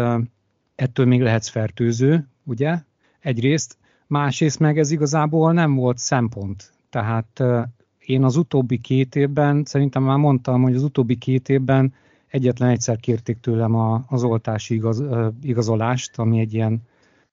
[0.75, 2.77] ettől még lehetsz fertőző, ugye?
[3.19, 3.77] Egyrészt,
[4.07, 6.71] másrészt meg ez igazából nem volt szempont.
[6.89, 7.43] Tehát
[7.99, 11.93] én az utóbbi két évben, szerintem már mondtam, hogy az utóbbi két évben
[12.27, 15.03] egyetlen egyszer kérték tőlem a, az oltási igaz,
[15.41, 16.81] igazolást, ami egy ilyen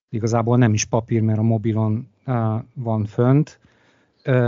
[0.09, 2.09] igazából nem is papír, mert a mobilon
[2.75, 3.59] van fönt.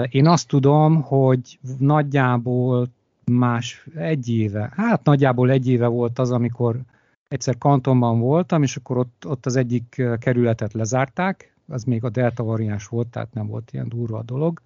[0.09, 2.89] Én azt tudom, hogy nagyjából
[3.25, 6.81] más, egy éve, hát nagyjából egy éve volt az, amikor
[7.29, 12.43] egyszer kantonban voltam, és akkor ott, ott az egyik kerületet lezárták, az még a delta
[12.43, 14.61] variáns volt, tehát nem volt ilyen durva a dolog,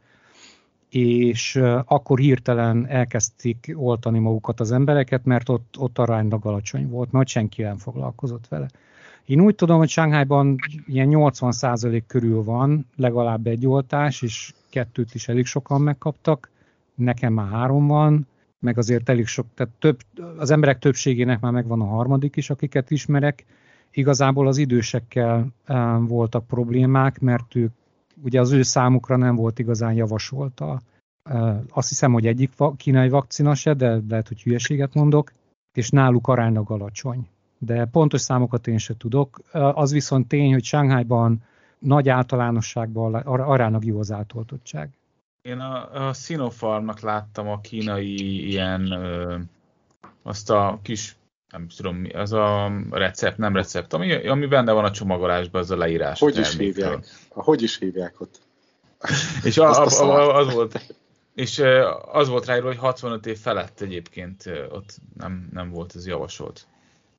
[0.88, 7.28] és akkor hirtelen elkezdték oltani magukat az embereket, mert ott, ott aránylag alacsony volt, mert
[7.28, 8.68] senki nem foglalkozott vele.
[9.31, 10.57] Én úgy tudom, hogy Sánghájban
[10.87, 16.51] ilyen 80% körül van legalább egy oltás, és kettőt is elég sokan megkaptak,
[16.95, 18.26] nekem már három van,
[18.59, 20.01] meg azért elég sok, tehát több,
[20.39, 23.45] az emberek többségének már megvan a harmadik is, akiket ismerek.
[23.91, 27.72] Igazából az idősekkel um, voltak problémák, mert ők
[28.22, 30.81] ugye az ő számukra nem volt igazán javasolt a,
[31.31, 35.33] uh, azt hiszem, hogy egyik kínai vakcina se, de lehet, hogy hülyeséget mondok,
[35.72, 37.28] és náluk aránylag alacsony.
[37.62, 39.40] De pontos számokat én se tudok.
[39.52, 41.42] Az viszont tény, hogy Shanghaiban
[41.78, 44.90] nagy általánosságban ar- aránylag jó az átoltottság.
[45.42, 49.36] Én a, a Sinopharmnak láttam a kínai ilyen, ö,
[50.22, 51.16] azt a kis,
[51.52, 55.70] nem tudom mi, az a recept, nem recept, ami, ami benne van a csomagolásban, az
[55.70, 56.20] a leírás.
[56.20, 56.84] a Hogy is termékről.
[56.88, 57.06] hívják?
[57.28, 58.40] Hogy is hívják ott?
[59.44, 60.94] És a, a a, a, az volt,
[61.34, 61.62] és
[62.12, 66.66] az volt ráírva, hogy 65 év felett egyébként ott nem, nem volt ez javasolt.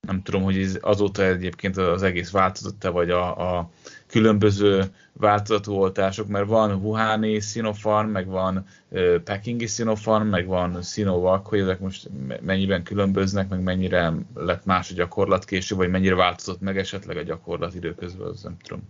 [0.07, 3.69] Nem tudom, hogy ez azóta egyébként az egész változott-e, vagy a, a
[4.07, 4.83] különböző
[5.13, 11.59] változatú oltások, mert van Wuhani Sinopharm, meg van ö, Pekingi Sinopharm, meg van Sinovac, hogy
[11.59, 16.61] ezek most me- mennyiben különböznek, meg mennyire lett más a gyakorlat később, vagy mennyire változott
[16.61, 18.83] meg esetleg a gyakorlat időközben, az nem tudom.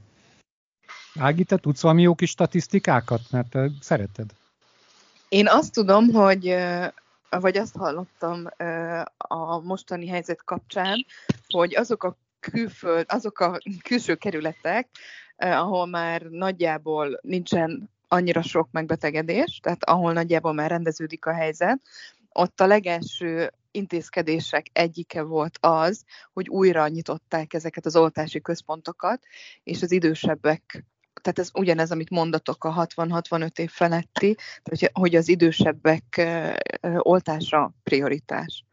[1.20, 4.30] Ági, te tudsz valami jó kis statisztikákat, mert te szereted.
[5.30, 6.56] Én azt tudom, hogy
[7.40, 8.46] vagy azt hallottam
[9.18, 11.06] a mostani helyzet kapcsán,
[11.48, 14.90] hogy azok a külföld, azok a külső kerületek,
[15.38, 21.80] ahol már nagyjából nincsen annyira sok megbetegedés, tehát ahol nagyjából már rendeződik a helyzet,
[22.34, 26.04] ott a legelső intézkedések egyike volt az,
[26.34, 29.24] hogy újra nyitották ezeket az oltási központokat,
[29.64, 30.86] és az idősebbek,
[31.22, 36.28] tehát ez ugyanez, amit mondatok a 60-65 év feletti, hogy, hogy az idősebbek
[36.98, 38.66] oltása prioritás.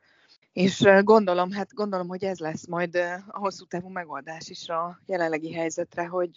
[0.52, 2.96] És gondolom, hát gondolom, hogy ez lesz majd
[3.28, 6.30] a hosszú távú megoldás is a jelenlegi helyzetre, hogy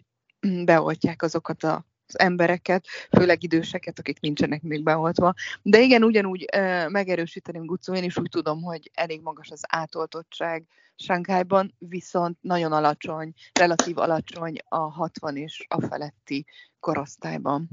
[0.66, 2.86] beoltják azokat a az embereket,
[3.18, 5.34] főleg időseket, akik nincsenek még beoltva.
[5.62, 10.66] De igen, ugyanúgy uh, megerősíteném Gucó, én is úgy tudom, hogy elég magas az átoltottság
[10.96, 16.46] Sánkhájban, viszont nagyon alacsony, relatív alacsony a 60 és a feletti
[16.80, 17.70] korosztályban.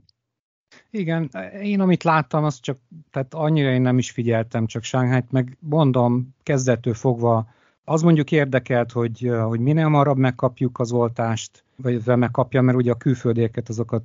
[0.90, 1.30] Igen,
[1.62, 2.78] én amit láttam, az csak,
[3.10, 7.48] tehát annyira én nem is figyeltem, csak Sánkhájt, meg mondom, kezdettől fogva
[7.88, 12.96] az mondjuk érdekelt, hogy, hogy minél hamarabb megkapjuk az oltást, vagy megkapja, mert ugye a
[12.96, 14.04] külföldieket azokat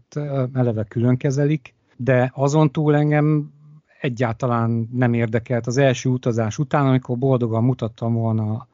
[0.54, 3.52] eleve külön kezelik, de azon túl engem
[4.02, 8.68] egyáltalán nem érdekelt az első utazás után, amikor boldogan mutattam volna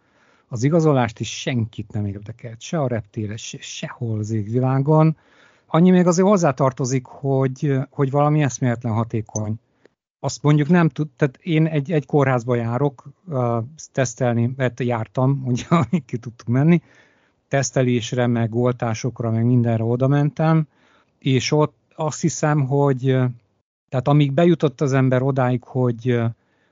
[0.47, 5.17] az igazolást, és senkit nem érdekelt, se a reptére, se, sehol az égvilágon.
[5.67, 9.55] Annyi még azért hozzátartozik, hogy, hogy valami eszméletlen hatékony.
[10.19, 15.65] Azt mondjuk nem tud, tehát én egy, egy kórházba járok, uh, tesztelni, mert jártam, ugye,
[16.05, 16.81] ki tudtuk menni,
[17.47, 20.67] tesztelésre, meg oltásokra, meg mindenre oda mentem,
[21.19, 23.17] és ott azt hiszem, hogy
[23.89, 26.19] tehát amíg bejutott az ember odáig, hogy,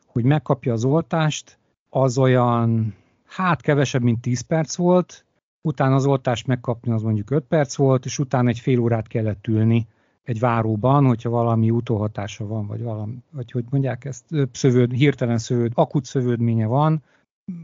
[0.06, 1.58] hogy megkapja az oltást,
[1.90, 2.96] az olyan,
[3.26, 5.26] hát kevesebb, mint 10 perc volt,
[5.62, 9.48] utána az oltást megkapni az mondjuk 5 perc volt, és utána egy fél órát kellett
[9.48, 9.88] ülni
[10.28, 15.72] egy váróban, hogyha valami utóhatása van, vagy valami, vagy hogy mondják ezt, szövőd, hirtelen szövőd,
[15.76, 17.04] akut szövődménye van,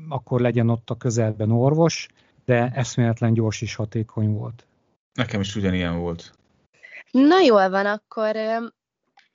[0.09, 2.07] akkor legyen ott a közelben orvos,
[2.45, 4.65] de eszméletlen gyors és hatékony volt.
[5.13, 6.33] Nekem is ugyanilyen volt.
[7.11, 8.35] Na jól van, akkor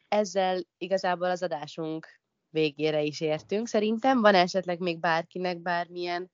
[0.09, 2.07] ezzel igazából az adásunk
[2.51, 3.67] végére is értünk.
[3.67, 6.31] Szerintem van esetleg még bárkinek bármilyen?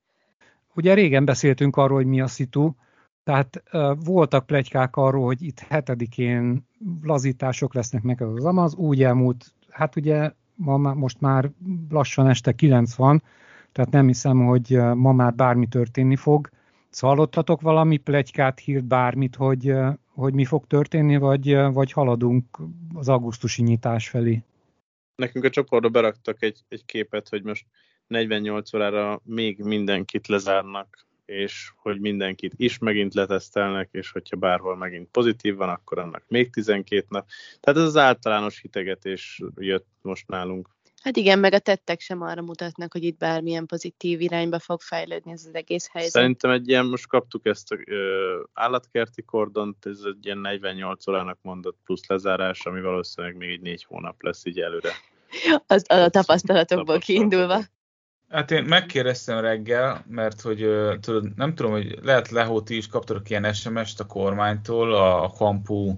[0.75, 2.71] Ugye régen beszéltünk arról, hogy mi a szitu,
[3.25, 3.63] tehát
[4.03, 6.67] voltak plegykák arról, hogy itt hetedikén
[7.03, 11.51] lazítások lesznek meg az amaz, úgy elmúlt, hát ugye ma, most már
[11.89, 13.23] lassan este 90,
[13.71, 16.49] tehát nem hiszem, hogy ma már bármi történni fog.
[16.99, 19.73] Hallottatok valami plegykát, hírt, bármit, hogy,
[20.13, 22.57] hogy mi fog történni, vagy, vagy haladunk
[22.93, 24.43] az augusztusi nyitás felé?
[25.15, 27.65] Nekünk a csoportba beraktak egy, egy képet, hogy most
[28.07, 35.09] 48 órára még mindenkit lezárnak, és hogy mindenkit is megint letesztelnek, és hogyha bárhol megint
[35.11, 37.27] pozitív van, akkor annak még 12 nap.
[37.59, 40.73] Tehát ez az általános hitegetés jött most nálunk.
[41.05, 45.31] Hát igen, meg a tettek sem arra mutatnak, hogy itt bármilyen pozitív irányba fog fejlődni
[45.31, 46.11] ez az egész helyzet.
[46.11, 51.37] Szerintem egy ilyen, most kaptuk ezt a ö, állatkerti kordont, ez egy ilyen 48 órának
[51.41, 54.89] mondott plusz lezárás, ami valószínűleg még egy négy hónap lesz így előre.
[55.67, 57.61] Az a tapasztalatokból kiindulva.
[58.29, 60.69] Hát én megkérdeztem reggel, mert hogy
[61.01, 65.97] tudod, nem tudom, hogy lehet Lehó, ti is kaptatok ilyen SMS-t a kormánytól, a, kampú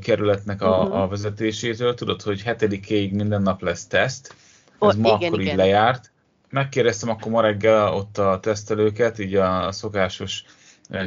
[0.00, 1.00] kerületnek a, uh-huh.
[1.00, 4.34] a vezetésétől, tudod, hogy hetedikéig minden nap lesz teszt,
[4.80, 5.52] ez oh, ma igen, akkor igen.
[5.52, 6.12] így lejárt.
[6.50, 10.44] Megkérdeztem akkor ma reggel ott a tesztelőket, így a szokásos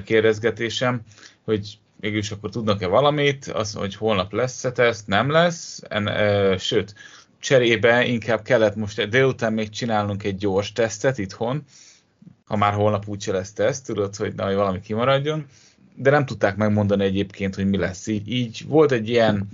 [0.04, 1.02] kérdezgetésem,
[1.44, 6.94] hogy mégis akkor tudnak-e valamit, az, hogy holnap lesz-e teszt, nem lesz, en, e, sőt,
[7.42, 11.64] cserébe inkább kellett most délután még csinálnunk egy gyors tesztet itthon,
[12.46, 15.46] ha már holnap úgyse lesz teszt, tudod, hogy na, hogy valami kimaradjon,
[15.96, 18.08] de nem tudták megmondani egyébként, hogy mi lesz.
[18.08, 19.48] Így, így volt egy ilyen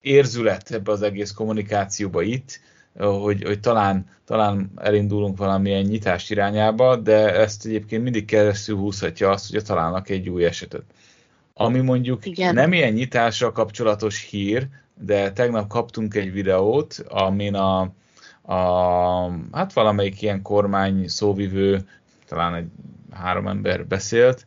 [0.00, 2.60] érzület ebbe az egész kommunikációba itt,
[2.98, 9.52] hogy, hogy talán, talán elindulunk valamilyen nyitás irányába, de ezt egyébként mindig keresztül húzhatja azt,
[9.52, 10.84] hogy találnak egy új esetet.
[11.54, 12.54] Ami mondjuk Igen.
[12.54, 17.80] nem ilyen nyitásra kapcsolatos hír, de tegnap kaptunk egy videót, amin a,
[18.42, 21.88] a hát valamelyik ilyen kormány szóvivő,
[22.26, 22.68] talán egy
[23.10, 24.46] három ember beszélt,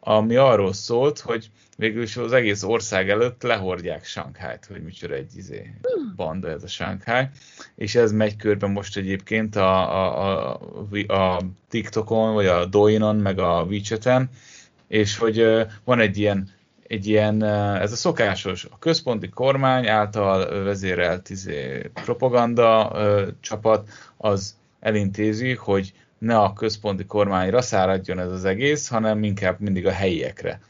[0.00, 5.36] ami arról szólt, hogy végül is az egész ország előtt lehordják Sankhájt, hogy micsoda egy
[5.36, 5.74] izé,
[6.16, 7.28] banda ez a Sankháj,
[7.74, 10.58] és ez megy körbe most egyébként a, a,
[10.90, 14.30] a, a TikTokon, vagy a Doinon, meg a WeChat-en,
[14.88, 16.50] és hogy van egy ilyen
[16.88, 17.42] egy ilyen,
[17.80, 22.92] ez a szokásos, a központi kormány által vezérelt izé, propaganda
[23.40, 29.86] csapat, az elintézi, hogy ne a központi kormányra száradjon ez az egész, hanem inkább mindig
[29.86, 30.60] a helyiekre.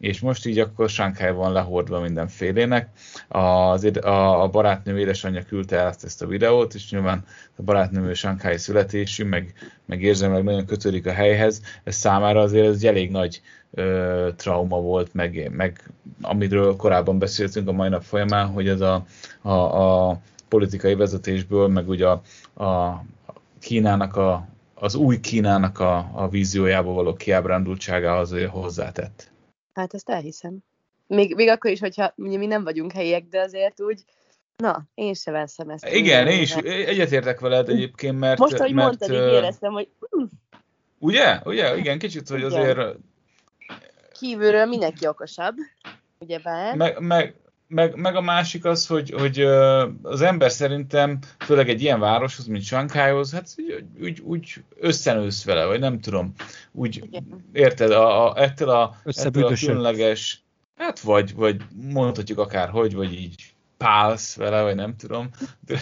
[0.00, 2.88] És most így akkor Sánkály van lehordva mindenfélének.
[3.28, 7.24] Az, a, a barátnő édesanyja küldte el ezt, a videót, és nyilván
[7.56, 11.62] a barátnő Sánkály születésű, meg, meg érzelmileg nagyon kötődik a helyhez.
[11.84, 13.40] Ez számára azért ez egy elég nagy
[13.70, 15.90] ö, trauma volt, meg, meg
[16.22, 19.04] amiről korábban beszéltünk a mai nap folyamán, hogy ez a,
[19.42, 22.22] a, a politikai vezetésből, meg ugye a,
[22.64, 23.04] a
[23.60, 29.32] Kínának a, az új Kínának a, a víziójába való kiábrándultságához hozzátett.
[29.74, 30.58] Hát ezt elhiszem.
[31.06, 34.04] Még, még akkor is, hogyha ugye mi nem vagyunk helyiek, de azért úgy
[34.56, 35.88] Na, én se veszem ezt.
[35.88, 38.38] Igen, én is egyetértek veled egyébként, mert...
[38.38, 39.88] Most, hogy mert, mondtad, így éreztem, hogy...
[40.98, 41.40] Ugye?
[41.44, 41.76] Ugye?
[41.76, 42.96] Igen, kicsit, hogy azért...
[44.18, 45.56] Kívülről mindenki okosabb,
[46.18, 46.76] ugyebár.
[46.76, 47.34] Meg, meg,
[47.74, 49.40] meg, meg a másik az, hogy, hogy
[50.02, 55.64] az ember szerintem, főleg egy ilyen városhoz, mint Sankhájhoz, hát úgy, úgy, úgy összenősz vele,
[55.64, 56.32] vagy nem tudom.
[56.72, 57.44] Úgy, Igen.
[57.52, 60.42] érted, a, a, ettől, a, ettől a különleges,
[60.76, 61.62] hát vagy, vagy
[61.92, 65.30] mondhatjuk akár hogy, vagy így pálsz vele, vagy nem tudom.
[65.66, 65.80] De,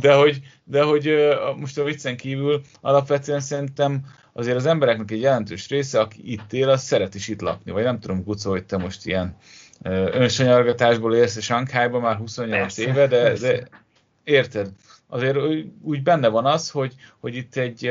[0.00, 1.14] de hogy, de hogy
[1.56, 6.68] most a viccen kívül alapvetően szerintem azért az embereknek egy jelentős része, aki itt él,
[6.68, 7.70] az szeret is itt lakni.
[7.70, 9.36] Vagy nem tudom, Guco, hogy te most ilyen
[9.82, 13.68] önsanyargatásból élsz a Sankhájban már 28 persze, éve, de, de
[14.24, 14.68] érted,
[15.06, 15.36] azért
[15.82, 17.86] úgy benne van az, hogy, hogy itt egy,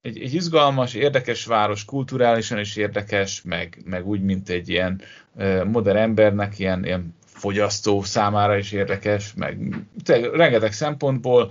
[0.00, 5.00] egy, egy izgalmas, érdekes város, kulturálisan is érdekes, meg, meg úgy, mint egy ilyen
[5.64, 9.58] modern embernek, ilyen, ilyen fogyasztó számára is érdekes, meg
[10.04, 11.50] tényleg, rengeteg szempontból.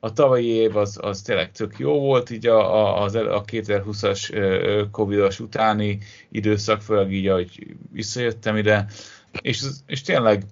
[0.00, 5.40] A tavalyi év az, az tényleg tök jó volt, így a, a, a 2020-as Covid-os
[5.40, 5.98] utáni
[6.30, 8.86] időszak, főleg így, ahogy visszajöttem ide,
[9.40, 10.44] és, és tényleg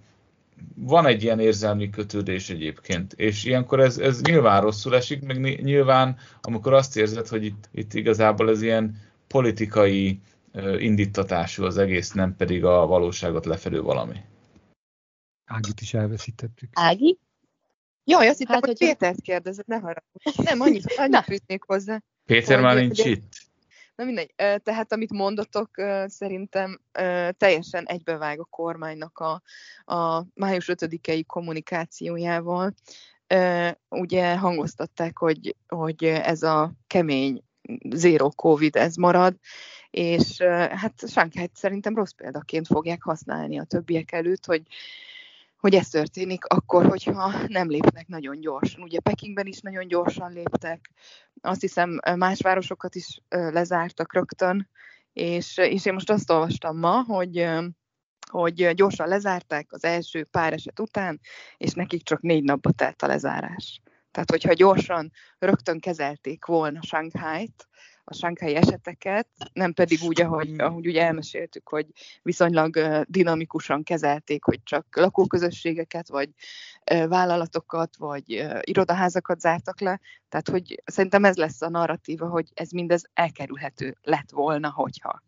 [0.75, 6.17] van egy ilyen érzelmi kötődés egyébként, és ilyenkor ez, ez nyilván rosszul esik, meg nyilván,
[6.41, 10.21] amikor azt érzed, hogy itt, itt igazából ez ilyen politikai
[10.79, 14.17] indítatású az egész, nem pedig a valóságot lefedő valami.
[15.45, 16.71] Ágit is elveszítettük.
[16.73, 17.19] Ági?
[18.05, 20.43] Jaj, azt hittem, hát, hogy, hogy Pétert kérdezett, ne haragudj.
[20.43, 22.03] Nem, annyit, annyit fűznék hozzá.
[22.25, 23.33] Péter már nincs ugye, itt.
[23.95, 25.71] Na mindegy, tehát amit mondotok,
[26.07, 26.81] szerintem
[27.37, 29.43] teljesen egybevág a kormánynak a,
[29.95, 32.75] a május 5-i kommunikációjával.
[33.89, 37.43] Ugye hangoztatták, hogy, hogy ez a kemény
[37.95, 39.37] zero covid ez marad,
[39.91, 40.41] és
[40.71, 44.63] hát Sánkhájt szerintem rossz példaként fogják használni a többiek előtt, hogy
[45.57, 48.83] hogy ez történik akkor, hogyha nem lépnek nagyon gyorsan.
[48.83, 50.91] Ugye Pekingben is nagyon gyorsan léptek,
[51.41, 54.69] azt hiszem más városokat is lezártak rögtön,
[55.13, 57.49] és, és én most azt olvastam ma, hogy
[58.31, 61.21] hogy gyorsan lezárták az első pár eset után,
[61.57, 63.81] és nekik csak négy napba telt a lezárás.
[64.11, 67.69] Tehát, hogyha gyorsan rögtön kezelték volna Shanghai-t,
[68.11, 71.87] a sánkhái eseteket, nem pedig úgy, ahogy, ahogy ugye elmeséltük, hogy
[72.23, 76.31] viszonylag dinamikusan kezelték, hogy csak lakóközösségeket, vagy
[76.85, 80.01] vállalatokat, vagy irodaházakat zártak le.
[80.29, 85.23] Tehát, hogy szerintem ez lesz a narratíva, hogy ez mindez elkerülhető lett volna, hogyha.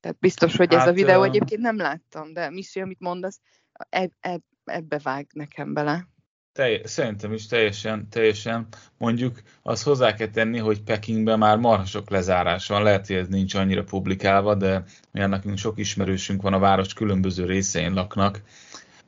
[0.00, 3.40] Tehát biztos, hogy hát, ez a videó egyébként nem láttam, de Misi, amit mondasz,
[3.88, 6.08] eb, eb, ebbe vág nekem bele.
[6.56, 8.66] Telj, szerintem is teljesen, teljesen.
[8.98, 12.82] Mondjuk azt hozzá kell tenni, hogy Pekingben már marha sok lezárás van.
[12.82, 14.84] Lehet, hogy ez nincs annyira publikálva, de
[15.14, 18.42] olyan nekünk sok ismerősünk van a város különböző részein laknak,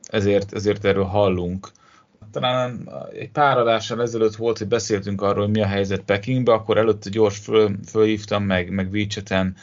[0.07, 1.71] ezért, ezért erről hallunk.
[2.31, 6.77] Talán egy pár adással ezelőtt volt, hogy beszéltünk arról, hogy mi a helyzet Pekingben, akkor
[6.77, 9.55] előtte gyors föl, fölhívtam, meg, meg WeChat-en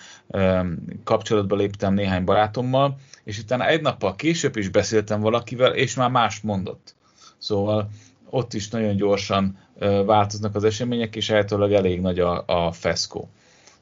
[1.04, 6.40] kapcsolatba léptem néhány barátommal, és utána egy nappal később is beszéltem valakivel, és már más
[6.40, 6.95] mondott
[7.38, 7.88] Szóval
[8.30, 9.58] ott is nagyon gyorsan
[10.06, 13.28] változnak az események, és általában elég nagy a, a feszkó.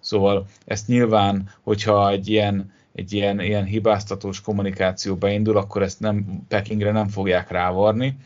[0.01, 6.45] Szóval ezt nyilván, hogyha egy ilyen, egy ilyen, ilyen hibáztatós kommunikáció beindul, akkor ezt nem
[6.49, 8.17] Pekingre nem fogják rávarni,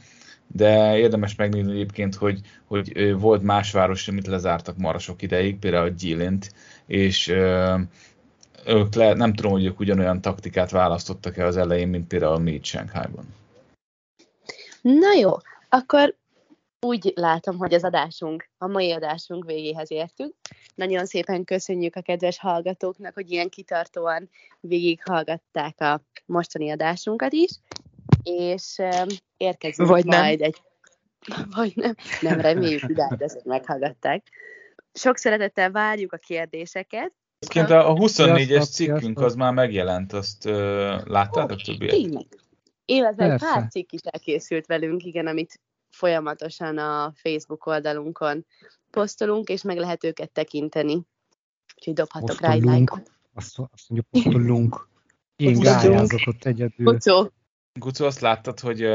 [0.46, 5.90] de érdemes megnézni egyébként, hogy, hogy volt más város, amit lezártak marra sok ideig, például
[5.90, 6.52] Gyilint,
[6.86, 7.28] és
[8.66, 12.64] ők le, nem tudom, hogy ők ugyanolyan taktikát választottak-e az elején, mint például mi itt
[12.64, 13.24] Shanghai-ban.
[14.96, 15.30] Na jó,
[15.68, 16.16] akkor
[16.80, 20.34] úgy látom, hogy az adásunk, a mai adásunk végéhez értünk.
[20.74, 24.30] Nagyon szépen köszönjük a kedves hallgatóknak, hogy ilyen kitartóan
[24.60, 27.50] végighallgatták a mostani adásunkat is,
[28.22, 28.76] és
[29.36, 30.46] érkezünk Vagy majd nem.
[30.48, 30.62] egy...
[31.56, 34.26] Vagy nem, nem reméljük, de ezt meghallgatták.
[34.92, 37.12] Sok szeretettel várjuk a kérdéseket.
[37.38, 40.52] Egyébként a 24-es cikkünk az már megjelent, azt uh,
[41.06, 41.90] láttátok többiek?
[41.90, 42.26] Tényleg.
[42.90, 48.46] Illetve egy pár cikk is elkészült velünk, igen, amit folyamatosan a Facebook oldalunkon
[48.90, 51.02] posztolunk, és meg lehet őket tekinteni.
[51.76, 52.64] Úgyhogy dobhatok posztolunk.
[52.64, 53.10] rá egy lájkot.
[53.34, 54.88] Azt, azt mondja, posztolunk.
[55.36, 56.92] Én gályázok ott egyedül.
[56.92, 57.32] Gucó.
[57.72, 58.88] Gucó, azt láttad, hogy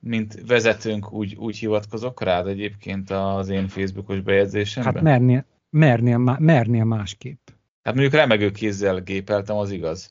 [0.00, 4.94] mint vezetőnk úgy, úgy hivatkozok rád egyébként az én Facebookos bejegyzésemben?
[4.94, 7.48] Hát mernél, mernél, mernél másképp.
[7.82, 10.10] Hát mondjuk remegő kézzel gépeltem, az igaz.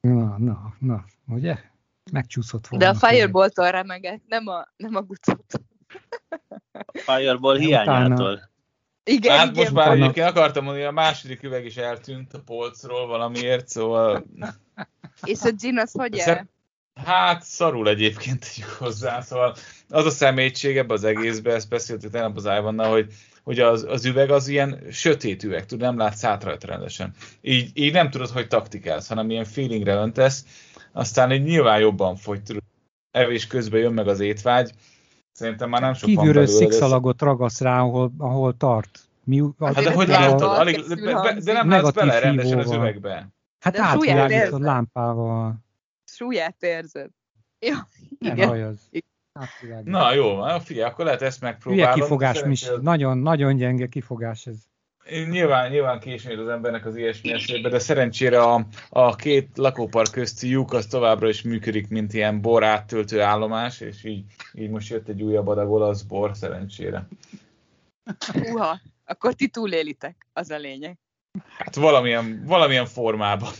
[0.00, 1.72] Na, na, na, ugye?
[2.14, 2.84] Megcsúszott volna.
[2.84, 5.60] De a Fireball-tól remegett, nem a, nem a gucot.
[6.72, 8.50] A Fireball hiányától.
[9.04, 13.06] Igen, hát igen, most már egyébként akartam mondani, a második üveg is eltűnt a polcról
[13.06, 14.24] valamiért, szóval...
[15.24, 16.48] És a gin az hogy el?
[16.94, 19.56] Hát szarul egyébként tegyük hozzá, szóval
[19.88, 23.12] az a szemétség ebbe az egészbe, ezt beszéltük tegnap az Ivannal, hogy,
[23.42, 27.14] hogy az, az üveg az ilyen sötét üveg, tud, nem látsz át rajta rendesen.
[27.40, 30.44] Így, így nem tudod, hogy taktikálsz, hanem ilyen feelingre öntesz,
[30.94, 32.62] aztán így nyilván jobban fogy, tudod,
[33.10, 34.72] evés közben jön meg az étvágy,
[35.32, 39.08] szerintem már nem sok Kívülről szikszalagot ragasz rá, ahol, ahol tart.
[39.24, 43.28] Mi, hát de hogy látod, alig, de, be, de nem látsz bele rendesen az üvegbe.
[43.60, 45.54] Hát átvilágítod lámpával.
[46.04, 47.10] Súlyát érzed.
[47.58, 47.88] Ja,
[48.18, 48.78] igen.
[49.60, 49.82] Nem.
[49.84, 51.84] Na jó, figyelj, akkor lehet ezt megpróbálni.
[51.84, 54.56] Hülye kifogás, mis, nagyon, nagyon gyenge kifogás ez.
[55.10, 60.48] Nyilván, nyilván későn az embernek az ilyesmi eszébe, de szerencsére a, a két lakópark közti
[60.48, 65.08] lyuk az továbbra is működik, mint ilyen bor áttöltő állomás, és így, így most jött
[65.08, 67.08] egy újabb adag olasz bor, szerencsére.
[68.34, 70.98] Uha, akkor ti túlélitek, az a lényeg.
[71.58, 73.52] Hát valamilyen, valamilyen formában.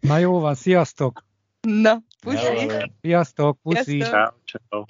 [0.00, 1.24] Na jó van, sziasztok!
[1.60, 2.70] Na, puszi!
[3.00, 3.98] Sziasztok, puszi!
[3.98, 4.84] Ciao, ciao.